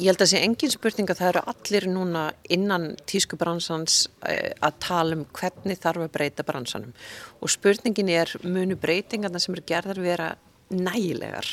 Ég 0.00 0.08
held 0.08 0.20
að 0.20 0.24
það 0.24 0.30
sé 0.30 0.40
engin 0.46 0.72
spurning 0.72 1.10
að 1.12 1.18
það 1.18 1.30
eru 1.30 1.40
allir 1.52 1.86
núna 1.92 2.20
innan 2.54 2.84
tískubransans 3.10 3.96
eh, 4.28 4.52
að 4.62 4.76
tala 4.84 5.16
um 5.18 5.24
hvernig 5.36 5.80
þarf 5.80 6.06
að 6.06 6.12
breyta 6.14 6.46
bransanum 6.46 6.94
og 7.40 7.52
spurningin 7.52 8.12
er 8.14 8.32
munu 8.44 8.78
breytingarna 8.80 9.42
sem 9.42 9.56
eru 9.56 9.66
gerðar 9.68 10.00
vera 10.00 10.30
nægilegar. 10.70 11.48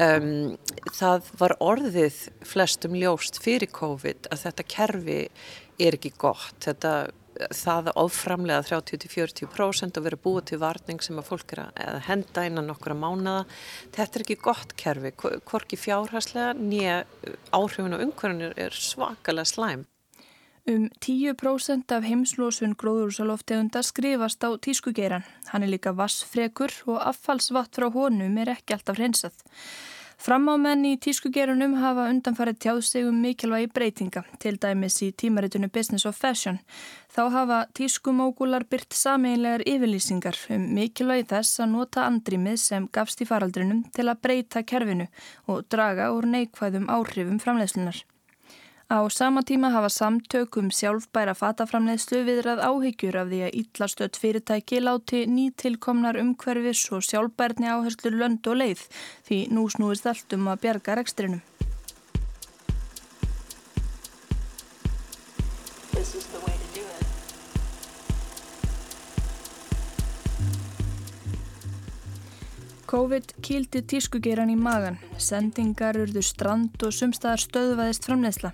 Um, 0.00 0.56
það 0.96 1.26
var 1.40 1.52
orðið 1.60 2.20
flestum 2.48 2.94
ljóst 2.96 3.40
fyrir 3.42 3.68
COVID 3.74 4.30
að 4.32 4.44
þetta 4.46 4.64
kerfi 4.72 5.16
er 5.80 5.96
ekki 5.98 6.12
gott. 6.20 6.56
Þetta, 6.64 6.92
það 7.56 7.90
að 7.90 8.00
oframlega 8.04 8.64
30-40% 8.70 10.00
og 10.00 10.06
vera 10.06 10.20
búið 10.24 10.46
til 10.52 10.60
varning 10.62 11.04
sem 11.04 11.20
að 11.20 11.28
fólk 11.28 11.54
er 11.56 11.64
að 11.68 12.00
henda 12.08 12.46
innan 12.48 12.70
nokkura 12.70 12.96
mánada. 12.96 13.44
Þetta 13.92 14.20
er 14.20 14.26
ekki 14.26 14.40
gott 14.40 14.74
kerfi, 14.80 15.12
hvorki 15.20 15.80
fjárhæslega 15.80 16.54
nýja 16.56 17.02
áhrifin 17.52 17.98
og 17.98 18.06
umhverjum 18.06 18.56
er 18.56 18.76
svakalega 18.76 19.52
slæm. 19.52 19.84
Um 20.70 20.88
10% 21.02 21.90
af 21.96 22.04
heimslósun 22.06 22.76
gróðurúsaloftegunda 22.78 23.80
skrifast 23.82 24.44
á 24.46 24.54
tískugeiran. 24.54 25.24
Hann 25.50 25.64
er 25.66 25.72
líka 25.72 25.90
vassfrekur 25.98 26.70
og 26.86 27.00
affallsvatt 27.10 27.74
frá 27.74 27.88
honum 27.90 28.36
er 28.38 28.52
ekki 28.52 28.76
alltaf 28.76 29.00
hreinsað. 29.00 29.34
Framámenn 30.20 30.84
í 30.84 30.92
tískugerunum 31.00 31.74
hafa 31.80 32.04
undanfarið 32.12 32.60
tjáðstegum 32.62 33.18
mikilvægi 33.24 33.70
breytinga, 33.72 34.22
til 34.38 34.60
dæmis 34.62 35.00
í 35.02 35.08
tímaritinu 35.10 35.70
Business 35.72 36.06
of 36.06 36.20
Fashion. 36.20 36.60
Þá 37.10 37.22
hafa 37.34 37.58
tískumógular 37.74 38.68
byrt 38.70 38.94
sameinlegar 38.94 39.64
yfirlýsingar 39.64 40.38
um 40.54 40.68
mikilvægi 40.76 41.26
þess 41.32 41.64
að 41.64 41.72
nota 41.72 42.06
andrimið 42.06 42.60
sem 42.62 42.86
gafst 42.92 43.24
í 43.24 43.30
faraldrinum 43.32 43.82
til 43.96 44.06
að 44.06 44.22
breyta 44.22 44.62
kerfinu 44.62 45.08
og 45.48 45.66
draga 45.72 46.12
úr 46.14 46.30
neikvæðum 46.36 46.86
áhrifum 46.92 47.42
framleiðslunar. 47.42 48.04
Á 48.90 49.06
sama 49.08 49.42
tíma 49.46 49.68
hafa 49.70 49.86
samtökum 49.86 50.66
sjálfbæra 50.74 51.36
fataframleiðslu 51.38 52.24
viðrað 52.26 52.62
áhyggjur 52.66 53.18
af 53.20 53.28
því 53.30 53.38
að 53.46 53.58
ítlastöld 53.60 54.18
fyrirtæki 54.18 54.80
láti 54.82 55.20
nýtilkomnar 55.30 56.18
umhverfis 56.18 56.82
og 56.90 57.06
sjálfbærni 57.06 57.70
áherslur 57.70 58.18
lönd 58.18 58.50
og 58.50 58.58
leið 58.58 58.82
því 59.28 59.38
nú 59.54 59.68
snúist 59.70 60.10
allt 60.10 60.34
um 60.34 60.50
að 60.50 60.66
bjarga 60.66 60.98
rekstrinum. 60.98 61.42
COVID 72.90 73.36
kýldi 73.38 73.84
tískugeiran 73.86 74.50
í 74.50 74.56
magan, 74.58 74.96
sendingar 75.14 75.94
urðu 76.00 76.24
strand 76.26 76.82
og 76.82 76.90
sumstaðar 76.90 77.38
stöðvaðist 77.38 78.08
framleiðsla. 78.08 78.50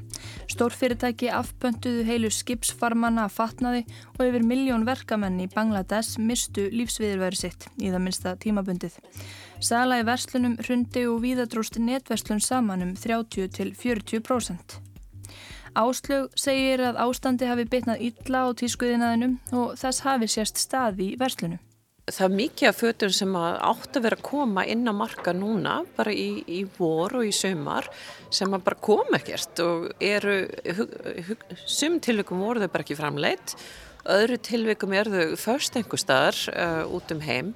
Stórfyrirtæki 0.53 1.31
afpöntuðu 1.33 2.03
heilu 2.05 2.29
skipsfarmana 2.29 3.25
að 3.25 3.33
fatnaði 3.39 3.81
og 4.19 4.27
yfir 4.27 4.45
miljón 4.45 4.85
verkamenn 4.85 5.41
í 5.41 5.49
Bangladesh 5.55 6.21
mistu 6.21 6.67
lífsviðurværi 6.69 7.41
sitt 7.41 7.65
í 7.81 7.89
það 7.89 8.05
minnsta 8.05 8.35
tímabundið. 8.43 8.99
Sala 9.65 10.03
í 10.03 10.05
verslunum 10.05 10.59
hrundi 10.61 11.07
og 11.09 11.23
víðadróst 11.25 11.81
netverslun 11.81 12.45
saman 12.45 12.85
um 12.85 12.93
30-40%. 12.93 14.83
Áslög 15.77 16.37
segir 16.37 16.85
að 16.85 17.01
ástandi 17.07 17.49
hafi 17.49 17.65
bitnað 17.73 18.05
illa 18.11 18.45
á 18.45 18.49
tískuðinaðinum 18.53 19.39
og 19.57 19.79
þess 19.81 20.05
hafi 20.05 20.29
sérst 20.29 20.61
stað 20.61 21.01
í 21.09 21.15
verslunum. 21.21 21.63
Það 22.07 22.23
er 22.23 22.35
mikið 22.39 22.69
af 22.69 22.77
fötum 22.79 23.11
sem 23.11 23.33
átt 23.35 23.97
að 23.99 24.05
vera 24.05 24.15
að 24.15 24.29
koma 24.29 24.63
inn 24.71 24.87
á 24.87 24.95
marka 24.95 25.33
núna, 25.35 25.81
bara 25.97 26.13
í, 26.15 26.45
í 26.47 26.61
vor 26.77 27.17
og 27.19 27.27
í 27.27 27.33
sömar, 27.35 27.89
sem 28.31 28.55
að 28.55 28.63
bara 28.69 28.79
koma 28.79 29.19
ekkert 29.19 29.63
og 29.65 29.89
eru, 29.99 30.37
sum 31.67 31.97
tilvikum 31.99 32.45
voru 32.47 32.63
þau 32.63 32.71
bara 32.71 32.87
ekki 32.87 32.99
framleitt, 33.01 33.57
öðru 34.07 34.39
tilvikum 34.39 34.95
eru 34.95 35.17
þau 35.17 35.35
först 35.49 35.81
einhver 35.81 35.99
staðar 35.99 36.39
uh, 36.55 36.95
út 36.95 37.11
um 37.11 37.25
heim, 37.27 37.51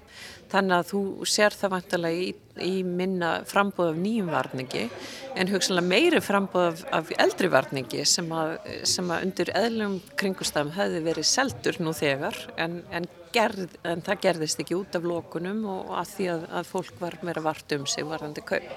þannig 0.50 0.76
að 0.80 0.90
þú 0.90 1.04
sér 1.30 1.54
það 1.54 1.74
vantilega 1.76 2.26
í, 2.26 2.34
í 2.66 2.74
minna 2.82 3.30
frambóð 3.46 3.92
af 3.92 4.02
nýjum 4.02 4.34
varningi, 4.34 4.84
en 5.38 5.54
hugsanlega 5.54 5.92
meiri 5.94 6.24
frambóð 6.26 6.72
af, 6.72 6.84
af 6.98 7.14
eldri 7.22 7.54
varningi 7.54 8.02
sem 8.02 8.34
að, 8.34 8.58
sem 8.82 9.14
að 9.14 9.28
undir 9.28 9.54
eðlum 9.62 10.00
kringustafum 10.18 10.74
hefði 10.74 11.06
verið 11.06 11.32
seldur 11.36 11.78
nú 11.86 11.94
þegar, 11.94 12.42
en, 12.58 12.80
en 12.90 13.06
Gerð, 13.30 13.76
en 13.86 14.00
það 14.02 14.22
gerðist 14.24 14.62
ekki 14.62 14.74
út 14.74 14.96
af 14.98 15.04
lókunum 15.06 15.60
og 15.70 15.92
að 16.00 16.14
því 16.16 16.30
að, 16.32 16.46
að 16.58 16.70
fólk 16.72 16.96
var 16.98 17.16
meira 17.22 17.42
vart 17.44 17.76
um 17.76 17.86
sig 17.86 18.06
varðandi 18.08 18.42
kaup. 18.42 18.72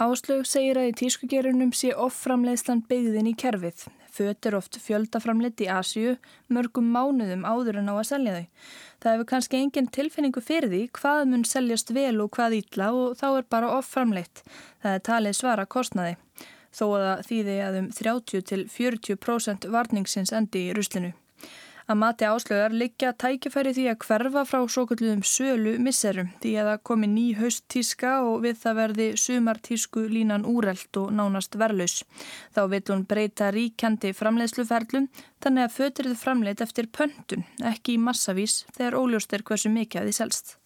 Áslög 0.00 0.46
segir 0.48 0.78
að 0.80 0.90
í 0.90 0.92
tískugerunum 1.02 1.72
sé 1.76 1.90
offframleiðslan 1.92 2.80
byggðin 2.88 3.28
í 3.28 3.34
kerfið. 3.36 3.84
Föt 4.12 4.48
er 4.48 4.56
oft 4.56 4.76
fjöldaframleitt 4.80 5.60
í 5.64 5.68
Asju 5.72 6.18
mörgum 6.52 6.90
mánuðum 6.92 7.46
áður 7.48 7.80
en 7.80 7.88
á 7.92 7.94
að 7.96 8.08
selja 8.10 8.34
þau. 8.36 8.46
Það 9.00 9.14
hefur 9.14 9.28
kannski 9.30 9.60
engin 9.60 9.88
tilfinningu 9.92 10.44
fyrir 10.44 10.72
því 10.72 10.82
hvað 10.98 11.22
mun 11.32 11.46
seljast 11.48 11.92
vel 11.96 12.18
og 12.24 12.32
hvað 12.36 12.58
ítla 12.60 12.90
og 12.96 13.16
þá 13.20 13.26
er 13.30 13.48
bara 13.52 13.72
offframleitt. 13.78 14.44
Það 14.84 14.98
er 14.98 15.06
talið 15.08 15.38
svara 15.40 15.68
kostnaði. 15.76 16.18
Þó 16.72 16.86
að 16.96 17.24
þýði 17.28 17.58
að 17.64 17.80
um 17.80 17.90
30-40% 17.96 19.68
varningsins 19.72 20.32
endi 20.32 20.68
í 20.68 20.76
ruslinu. 20.76 21.12
Að 21.92 21.98
mati 22.00 22.24
áslögar 22.24 22.72
liggja 22.72 23.10
tækifæri 23.20 23.74
því 23.76 23.82
að 23.90 24.04
hverfa 24.06 24.42
frá 24.48 24.60
svo 24.74 24.86
kalluðum 24.88 25.20
sölu 25.28 25.74
misserum 25.84 26.30
því 26.40 26.52
að 26.62 26.70
það 26.70 26.78
komi 26.88 27.10
ný 27.12 27.24
haust 27.36 27.66
tíska 27.74 28.12
og 28.24 28.38
við 28.46 28.62
það 28.62 28.78
verði 28.78 29.08
sumar 29.20 29.60
tísku 29.68 30.06
línan 30.14 30.46
úrelt 30.48 31.00
og 31.02 31.10
nánast 31.18 31.58
verlaus. 31.60 31.98
Þá 32.56 32.62
vil 32.72 32.80
hún 32.88 33.04
breyta 33.12 33.50
ríkjandi 33.52 34.14
framleiðsluferlum 34.16 35.10
þannig 35.44 35.66
að 35.66 35.76
fötirðu 35.76 36.16
framleitt 36.22 36.64
eftir 36.64 36.88
pöntun, 36.88 37.44
ekki 37.60 37.98
í 37.98 38.02
massavís 38.08 38.62
þegar 38.72 38.96
óljóst 39.02 39.36
er 39.36 39.44
hversu 39.44 39.76
mikið 39.76 40.00
að 40.00 40.08
því 40.08 40.18
selst. 40.22 40.56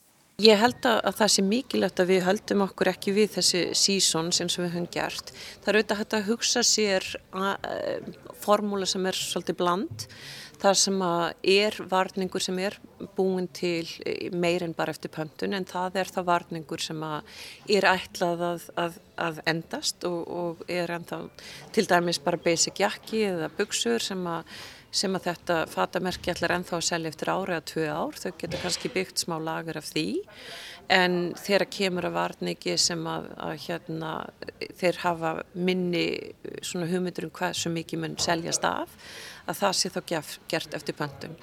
Ég 0.45 0.59
held 0.61 0.85
að 0.85 1.15
það 1.17 1.31
sé 1.33 1.43
mikilvægt 1.49 2.01
að 2.03 2.11
við 2.13 2.25
höldum 2.27 2.63
okkur 2.67 2.91
ekki 2.91 3.13
við 3.17 3.31
þessi 3.39 3.61
sísons 3.73 4.43
eins 4.45 4.59
og 4.59 4.67
við 4.67 4.75
höfum 4.75 4.89
gert. 4.93 5.33
Það 5.65 5.71
er 5.71 5.79
auðvitað 5.79 6.01
hægt 6.03 6.17
að 6.19 6.27
hugsa 6.27 6.63
sér 6.69 7.07
eh, 7.41 8.11
formúla 8.45 8.85
sem 8.85 9.09
er 9.09 9.17
svolítið 9.17 9.57
bland. 9.63 10.05
Það 10.61 10.77
sem 10.83 11.01
er 11.57 11.81
varningur 11.89 12.45
sem 12.45 12.61
er 12.61 12.77
búin 13.17 13.49
til 13.57 13.89
meir 14.37 14.65
en 14.67 14.77
bara 14.77 14.93
eftir 14.93 15.13
pöntun 15.17 15.57
en 15.57 15.65
það 15.69 16.01
er 16.03 16.13
það 16.13 16.29
varningur 16.29 16.85
sem 16.85 17.01
er 17.09 17.89
ætlað 17.89 18.45
að, 18.51 18.71
að, 18.85 19.03
að 19.17 19.43
endast 19.57 20.05
og, 20.09 20.21
og 20.29 20.65
er 20.69 20.93
ennþá 20.99 21.23
til 21.77 21.89
dæmis 21.89 22.21
bara 22.21 22.41
basic 22.45 22.85
jakki 22.85 23.25
eða 23.31 23.49
buksur 23.57 24.05
sem 24.05 24.29
að 24.29 24.57
sem 24.97 25.19
að 25.19 25.29
þetta 25.31 25.59
fatamerki 25.73 26.33
ætlar 26.33 26.57
ennþá 26.57 26.79
að 26.79 26.87
selja 26.89 27.13
eftir 27.13 27.33
ára 27.33 27.59
eða 27.59 27.67
tvö 27.73 27.87
ár. 27.93 28.19
Þau 28.23 28.33
getur 28.41 28.63
kannski 28.65 28.93
byggt 28.95 29.23
smá 29.25 29.37
lagur 29.43 29.79
af 29.81 29.91
því 29.93 30.07
en 30.93 31.17
þeirra 31.41 31.67
kemur 31.71 32.07
að 32.07 32.17
varniki 32.17 32.77
sem 32.79 33.01
að, 33.11 33.31
að 33.43 33.55
hérna, 33.67 34.11
þeir 34.79 35.01
hafa 35.03 35.33
minni 35.55 36.05
hugmyndur 36.77 37.27
um 37.27 37.33
hvað 37.35 37.57
svo 37.59 37.73
mikið 37.75 38.03
mun 38.03 38.19
seljast 38.23 38.67
af 38.69 38.93
að 39.47 39.61
það 39.61 39.75
sé 39.79 39.91
þá 39.95 40.01
gert 40.51 40.77
eftir 40.79 40.97
pöntun. 40.99 41.35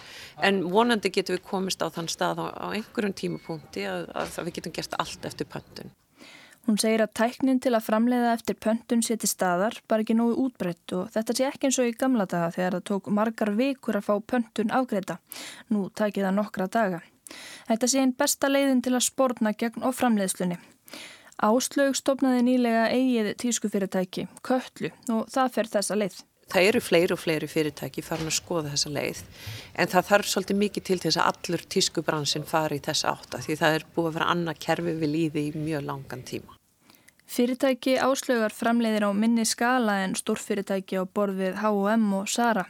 En 0.43 0.63
vonandi 0.71 1.11
getur 1.13 1.37
við 1.37 1.45
komist 1.47 1.83
á 1.83 1.87
þann 1.93 2.11
stað 2.11 2.43
á, 2.43 2.47
á 2.51 2.67
einhverjum 2.75 3.15
tímapunkti 3.15 3.87
að, 3.87 4.09
að 4.15 4.39
við 4.47 4.57
getum 4.59 4.75
gert 4.79 4.97
allt 4.99 5.29
eftir 5.29 5.49
pöntun. 5.51 5.93
Hún 6.63 6.77
segir 6.79 7.01
að 7.03 7.11
tæknin 7.19 7.59
til 7.59 7.73
að 7.75 7.83
framleiða 7.89 8.33
eftir 8.37 8.55
pöntun 8.55 9.01
seti 9.03 9.27
staðar 9.27 9.75
bara 9.91 10.05
ekki 10.05 10.15
nógu 10.15 10.37
útbreytt 10.45 10.93
og 10.95 11.09
þetta 11.11 11.35
sé 11.35 11.47
ekki 11.49 11.67
eins 11.67 11.79
og 11.83 11.89
í 11.89 11.95
gamla 11.99 12.25
daga 12.29 12.53
þegar 12.55 12.77
það 12.77 12.85
tók 12.89 13.09
margar 13.17 13.51
vikur 13.57 13.99
að 13.99 14.07
fá 14.07 14.13
pöntun 14.31 14.71
afgreita. 14.71 15.17
Nú 15.67 15.89
takir 15.91 16.23
það 16.23 16.37
nokkra 16.39 16.69
daga. 16.71 17.01
Þetta 17.67 17.89
sé 17.91 17.99
einn 17.99 18.15
besta 18.15 18.51
leiðin 18.51 18.83
til 18.85 18.95
að 18.95 19.07
spórna 19.09 19.51
gegn 19.59 19.83
og 19.83 19.97
framleiðslunni. 19.97 20.59
Áslaug 21.43 21.97
stopnaði 21.99 22.43
nýlega 22.47 22.85
eigið 22.93 23.33
tískufyrirtæki, 23.43 24.29
Köllu, 24.45 24.93
og 25.11 25.27
það 25.33 25.55
fer 25.57 25.71
þessa 25.75 25.97
leið. 25.99 26.21
Það 26.51 26.67
eru 26.69 26.81
fleiri 26.83 27.15
og 27.15 27.21
fleiri 27.21 27.47
fyrirtæki 27.49 28.03
farin 28.05 28.29
að 28.29 28.35
skoða 28.37 28.73
þessa 28.73 28.91
leið 28.93 29.21
en 29.79 29.93
það 29.93 30.09
þarf 30.09 30.31
svolítið 30.31 30.59
mikið 30.63 30.87
til 30.89 30.99
þess 31.05 31.19
að 31.21 31.29
allur 31.31 31.63
tískubransin 31.75 32.49
fari 32.49 32.81
í 32.81 32.83
þessa 32.83 33.13
átta 33.15 33.39
því 33.45 33.57
það 33.61 33.77
er 33.77 33.87
búið 33.95 34.09
að 34.09 34.17
vera 34.17 34.27
annað 34.33 34.59
kerfi 34.67 34.97
við 34.99 35.13
líði 35.15 35.45
í 35.47 35.55
mjög 35.55 35.87
langan 35.87 36.27
tíma. 36.27 36.59
Fyrirtæki 37.33 37.95
áslögar 38.03 38.53
framleiðir 38.53 39.07
á 39.07 39.11
minni 39.15 39.45
skala 39.47 40.01
en 40.03 40.13
stórfyrirtæki 40.19 40.99
á 41.01 41.03
borð 41.07 41.39
við 41.39 41.55
H&M 41.63 42.11
og 42.19 42.29
Zara. 42.29 42.67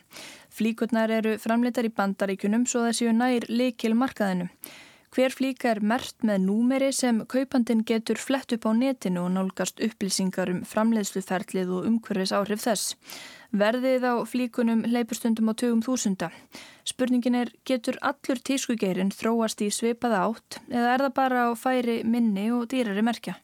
Flíkurnar 0.53 1.11
eru 1.11 1.33
framleitar 1.41 1.89
í 1.89 1.91
bandaríkunum 1.91 2.67
svo 2.69 2.85
þessi 2.85 3.09
nær 3.17 3.49
likil 3.49 3.95
markaðinu. 3.97 4.47
Hver 5.13 5.29
flíka 5.29 5.69
er 5.69 5.77
mert 5.85 6.23
með 6.25 6.39
númeri 6.47 6.87
sem 6.89 7.19
kaupandin 7.29 7.83
getur 7.85 8.17
flett 8.17 8.55
upp 8.55 8.63
á 8.65 8.73
netinu 8.73 9.27
og 9.27 9.35
nálgast 9.35 9.83
upplýsingar 9.85 10.49
um 10.49 10.63
framleiðsluferlið 10.65 11.69
og 11.69 11.85
umhverfis 11.85 12.33
áhrif 12.33 12.63
þess. 12.63 12.95
Verðið 13.53 14.07
á 14.09 14.13
flíkunum 14.25 14.81
leipurstundum 14.89 15.51
á 15.51 15.53
20.000. 15.53 16.31
Spurningin 16.89 17.37
er, 17.43 17.53
getur 17.61 18.01
allur 18.01 18.41
tískugeirinn 18.41 19.13
þróast 19.13 19.61
í 19.61 19.69
sveipaða 19.69 20.25
átt 20.31 20.63
eða 20.71 20.95
er 20.95 21.05
það 21.05 21.17
bara 21.21 21.45
á 21.45 21.51
færi 21.53 22.01
minni 22.01 22.49
og 22.49 22.65
dýrari 22.73 23.05
merkja? 23.05 23.37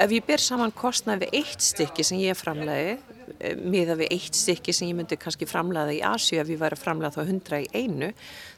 Ef 0.00 0.12
ég 0.16 0.24
ber 0.24 0.40
saman 0.40 0.70
kostnað 0.72 1.26
við 1.26 1.34
eitt 1.42 1.64
stykki 1.64 2.04
sem 2.06 2.20
ég 2.22 2.38
framleiði, 2.38 2.94
eh, 3.36 3.56
miða 3.60 3.98
við 4.00 4.14
eitt 4.14 4.38
stykki 4.38 4.72
sem 4.72 4.88
ég 4.88 4.96
myndi 4.96 5.18
kannski 5.20 5.44
framleiða 5.44 5.92
í 5.92 6.00
Asju 6.00 6.38
ef 6.40 6.48
ég 6.48 6.56
væri 6.56 6.78
að 6.78 6.84
framleiða 6.84 7.16
þá 7.18 7.22
100 7.26 7.58
í 7.60 7.68
einu, 7.74 8.08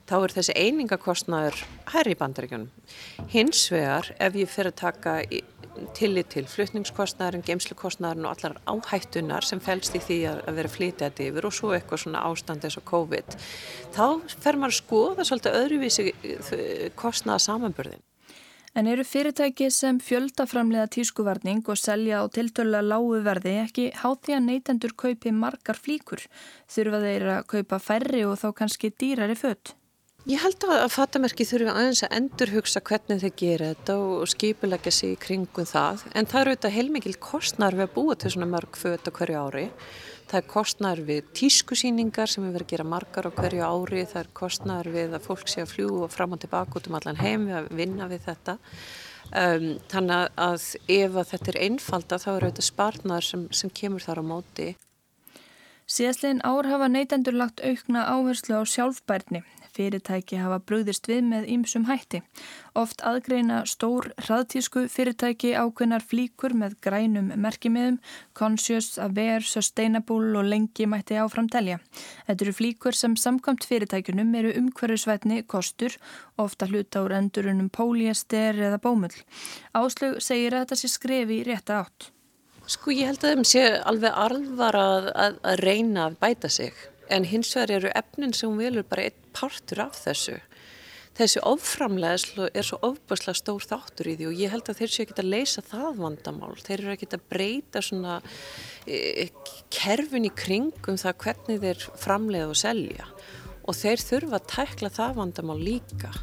þá 0.07 0.15
er 0.23 0.35
þessi 0.37 0.55
einingakostnaður 0.55 1.65
hærri 1.91 2.15
í 2.15 2.21
bandaríkjunum. 2.21 2.69
Hins 3.35 3.65
vegar, 3.75 4.13
ef 4.21 4.39
ég 4.39 4.53
fyrir 4.55 4.71
að 4.71 4.79
taka 4.85 5.17
tillit 5.99 6.31
til 6.31 6.45
flutningskostnaðurinn, 6.47 7.43
geimslukostnaðurinn 7.49 8.29
og 8.29 8.37
allar 8.37 8.57
áhættunar 8.69 9.43
sem 9.43 9.59
fælst 9.59 9.97
í 9.99 10.03
því 10.05 10.21
að 10.31 10.55
vera 10.61 10.69
flytjað 10.69 11.27
yfir 11.27 11.49
og 11.49 11.57
svo 11.57 11.73
eitthvað 11.75 12.05
svona 12.05 12.23
ástand 12.29 12.63
eins 12.63 12.79
og 12.79 12.87
COVID, 12.87 13.37
þá 13.91 14.07
fer 14.39 14.61
maður 14.61 14.77
að 14.77 14.79
skoða 14.79 15.27
svolítið 15.27 15.61
öðruvísi 15.65 16.09
eh, 16.13 16.91
kostnaða 16.95 17.47
samanbörðin. 17.49 18.05
En 18.73 18.87
eru 18.89 19.05
fyrirtæki 19.05 19.67
sem 19.69 19.99
fjöldaframlega 20.01 20.87
tískuvarning 20.95 21.67
og 21.69 21.77
selja 21.77 22.23
á 22.23 22.27
tiltöla 22.33 22.81
lágu 22.81 23.19
verði 23.21 23.59
ekki 23.67 23.91
hátti 24.01 24.33
að 24.33 24.47
neytendur 24.47 24.95
kaupi 24.97 25.29
margar 25.29 25.77
flíkur? 25.77 26.23
Þurfa 26.73 27.03
þeir 27.03 27.27
að 27.35 27.43
kaupa 27.53 27.79
færri 27.85 28.23
og 28.25 28.39
þá 28.41 28.49
kannski 28.63 28.89
dýrari 28.97 29.37
fött? 29.37 29.75
Ég 30.25 30.41
held 30.41 30.65
að 30.71 30.87
fattamerki 30.95 31.45
þurfa 31.45 31.75
aðeins 31.75 32.01
að 32.07 32.13
endur 32.17 32.55
hugsa 32.55 32.81
hvernig 32.89 33.21
þeir 33.21 33.33
gera 33.43 33.71
þetta 33.75 33.99
og 34.07 34.33
skipilegja 34.33 34.95
sig 34.95 35.17
í 35.17 35.21
kringum 35.21 35.69
það. 35.69 36.07
En 36.15 36.31
það 36.31 36.41
eru 36.41 36.55
auðvitað 36.55 36.77
heilmikið 36.79 37.21
kostnar 37.29 37.77
við 37.77 37.89
að 37.89 37.95
búa 37.99 38.17
til 38.17 38.33
svona 38.33 38.49
mörg 38.55 38.79
fött 38.79 39.05
á 39.05 39.13
hverju 39.13 39.43
ári. 39.43 39.67
Það 40.33 40.39
er 40.39 40.47
kostnar 40.49 41.01
við 41.05 41.27
tískusýningar 41.37 42.31
sem 42.33 42.41
við 42.47 42.55
verðum 42.55 42.65
að 42.65 42.71
gera 42.71 42.85
margar 42.89 43.27
á 43.29 43.37
hverju 43.37 43.67
ári. 43.69 44.05
Það 44.09 44.21
er 44.23 44.29
kostnar 44.39 44.87
við 44.89 45.17
að 45.19 45.27
fólk 45.27 45.51
sé 45.53 45.61
að 45.61 45.75
fljú 45.75 45.89
og 46.07 46.15
fram 46.15 46.33
og 46.33 46.41
tilbaka 46.41 46.79
út 46.79 46.89
um 46.89 46.97
allan 46.97 47.21
heim 47.21 47.45
við 47.51 47.59
að 47.59 47.67
vinna 47.77 48.07
við 48.09 48.23
þetta. 48.31 48.55
Um, 49.43 49.67
þannig 49.93 50.33
að 50.47 50.65
ef 50.97 51.19
að 51.21 51.29
þetta 51.35 51.53
er 51.53 51.59
einfalda 51.67 52.21
þá 52.25 52.31
eru 52.33 52.49
þetta 52.49 52.65
sparnar 52.65 53.29
sem, 53.29 53.45
sem 53.53 53.75
kemur 53.77 54.07
þar 54.07 54.23
á 54.25 54.31
móti. 54.31 54.71
Síðastlegin 55.85 56.41
ár 56.49 56.71
hafa 56.73 56.89
neytendur 56.89 57.37
lagt 57.37 57.61
aukna 57.61 58.07
áherslu 58.09 58.57
á 58.57 58.65
sjálfbærni. 58.65 59.45
Fyrirtæki 59.73 60.37
hafa 60.37 60.59
brúðist 60.69 61.09
við 61.09 61.23
með 61.31 61.47
ýmsum 61.55 61.87
hætti. 61.89 62.21
Oft 62.77 63.01
aðgreina 63.09 63.63
stór 63.69 64.11
hraðtísku 64.21 64.85
fyrirtæki 64.93 65.55
ákveðnar 65.57 66.05
flíkur 66.05 66.53
með 66.59 66.77
grænum 66.85 67.31
merkimiðum, 67.41 67.97
conscious, 68.37 68.99
aware, 69.01 69.41
sustainable 69.41 70.37
og 70.37 70.49
lengi 70.53 70.85
mætti 70.85 71.17
áframtelja. 71.17 71.81
Þetta 72.29 72.47
eru 72.47 72.57
flíkur 72.61 72.99
sem 72.99 73.17
samkvæmt 73.17 73.65
fyrirtækunum 73.69 74.35
eru 74.43 74.53
umhverjusvætni 74.61 75.43
kostur, 75.49 75.97
ofta 76.37 76.69
hluta 76.69 77.07
úr 77.07 77.17
endurunum 77.23 77.73
póliester 77.73 78.61
eða 78.69 78.81
bómull. 78.83 79.17
Áslug 79.73 80.21
segir 80.21 80.53
að 80.53 80.67
þetta 80.67 80.83
sé 80.83 80.93
skrefi 80.93 81.43
rétta 81.49 81.81
átt. 81.81 82.13
Sko 82.69 82.93
ég 82.95 83.09
held 83.11 83.25
að 83.25 83.33
þeim 83.33 83.49
sé 83.49 83.63
alveg 83.91 84.23
alvar 84.29 84.77
að, 84.79 85.13
að, 85.19 85.39
að 85.49 85.63
reyna 85.65 86.11
að 86.11 86.19
bæta 86.23 86.51
sig 86.53 86.77
en 87.13 87.27
hins 87.29 87.51
vegar 87.57 87.77
eru 87.79 87.91
efnin 87.99 88.35
sem 88.37 88.55
velur 88.59 88.87
bara 88.89 89.09
einn 89.09 89.22
partur 89.37 89.85
af 89.87 89.99
þessu. 90.05 90.39
Þessi 91.13 91.43
oframlegslu 91.45 92.47
er 92.57 92.65
svo 92.65 92.79
ofbærslega 92.89 93.37
stór 93.37 93.65
þáttur 93.69 94.09
í 94.09 94.17
því 94.17 94.29
og 94.31 94.39
ég 94.41 94.53
held 94.55 94.71
að 94.73 94.79
þeir 94.81 94.93
séu 94.95 95.05
ekki 95.05 95.19
að 95.21 95.29
leysa 95.35 95.65
það 95.69 95.99
vandamál. 96.01 96.55
Þeir 96.57 96.79
eru 96.79 96.95
ekki 96.95 97.09
að 97.13 97.27
breyta 97.35 97.83
svona 97.85 98.15
e, 98.89 99.29
kerfin 99.73 100.29
í 100.29 100.33
kringum 100.33 100.97
það 101.03 101.19
hvernig 101.27 101.61
þeir 101.67 101.87
framlega 102.01 102.49
og 102.49 102.61
selja 102.63 103.11
og 103.63 103.77
þeir 103.79 104.07
þurfa 104.09 104.41
að 104.41 104.49
tækla 104.57 104.95
það 104.97 105.19
vandamál 105.21 105.61
líka. 105.61 106.15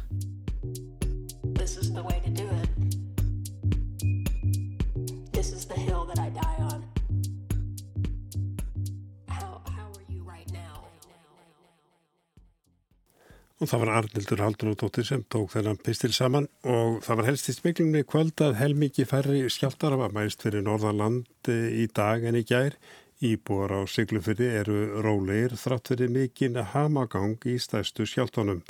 Og 13.60 13.68
það 13.68 13.82
var 13.82 13.90
Arnildur 13.98 14.40
Haldunóttir 14.40 15.04
sem 15.04 15.22
tók 15.28 15.50
þennan 15.52 15.76
pistil 15.84 16.14
saman 16.16 16.46
og 16.64 17.02
það 17.04 17.18
var 17.18 17.26
helst 17.28 17.50
í 17.52 17.54
smiklunni 17.58 18.00
kvöld 18.08 18.40
að 18.40 18.54
helmikið 18.56 19.08
færri 19.10 19.42
skjáltar 19.52 19.98
var 20.00 20.14
mæst 20.16 20.40
fyrir 20.46 20.64
Norðanland 20.64 21.50
í 21.52 21.84
dag 21.92 22.24
en 22.24 22.38
í 22.40 22.42
gær. 22.48 22.78
Íbúar 23.20 23.74
á 23.76 23.80
Siglufyrði 23.84 24.48
eru 24.62 24.78
rólegir 25.04 25.58
þrátt 25.60 25.92
fyrir 25.92 26.08
mikinn 26.14 26.56
hamagang 26.72 27.36
í 27.44 27.58
stæstu 27.60 28.08
skjáltónum. 28.08 28.62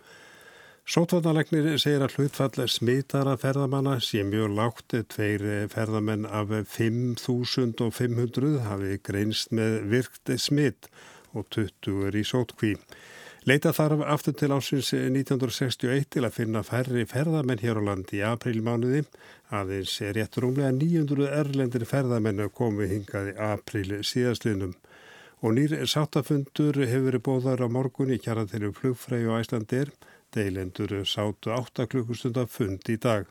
Sótvarnalegnir 0.91 1.79
segir 1.79 2.03
að 2.03 2.17
hlutfall 2.19 2.67
smitara 2.67 3.37
ferðamanna 3.39 4.01
sé 4.03 4.25
mjög 4.27 4.57
lágt 4.59 4.97
tveir 5.15 5.71
ferðamenn 5.71 6.27
af 6.27 6.51
5.500 6.75 8.59
hafi 8.67 8.99
greinst 9.07 9.55
með 9.55 9.79
virkt 9.95 10.35
smitt 10.43 10.91
og 11.31 11.47
20 11.55 12.11
er 12.11 12.19
í 12.19 12.27
sótkvíð. 12.27 12.83
Leita 13.49 13.71
þarf 13.73 14.03
aftur 14.05 14.35
til 14.37 14.51
ásins 14.53 14.91
1961 14.93 16.11
til 16.13 16.27
að 16.27 16.35
finna 16.35 16.61
færri 16.61 17.07
ferðamenn 17.09 17.63
hér 17.63 17.81
á 17.81 17.83
landi 17.87 18.19
í 18.19 18.27
aprílmánuði. 18.29 19.07
Aðeins 19.49 19.95
er 20.05 20.13
rétt 20.19 20.37
rúmlega 20.37 20.75
900 20.77 21.31
erlendir 21.39 21.87
ferðamenn 21.89 22.45
komið 22.53 22.93
hingað 22.93 23.33
í 23.33 23.35
apríl 23.49 24.03
síðastliðnum 24.05 24.77
og 25.41 25.57
nýr 25.57 25.73
sáttafundur 25.89 26.83
hefur 26.85 27.07
verið 27.09 27.25
bóðar 27.25 27.65
á 27.65 27.69
morgun 27.73 28.13
í 28.13 28.21
kjara 28.21 28.45
þeirri 28.45 28.75
flugfræði 28.77 29.33
og 29.33 29.41
æslandir. 29.41 29.97
Deilendur 30.37 30.99
sátu 31.09 31.57
8 31.57 31.89
klukkustunda 31.89 32.45
fund 32.45 32.93
í 32.93 33.01
dag. 33.01 33.25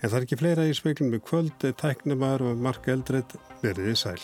En 0.00 0.08
það 0.08 0.22
er 0.22 0.24
ekki 0.24 0.40
fleira 0.40 0.64
í 0.64 0.72
speklum 0.72 1.12
með 1.12 1.26
kvöld, 1.28 1.72
tæknumar 1.76 2.40
og 2.40 2.56
marka 2.56 2.96
eldreit 2.96 3.36
verðið 3.60 4.06
sæl. 4.08 4.22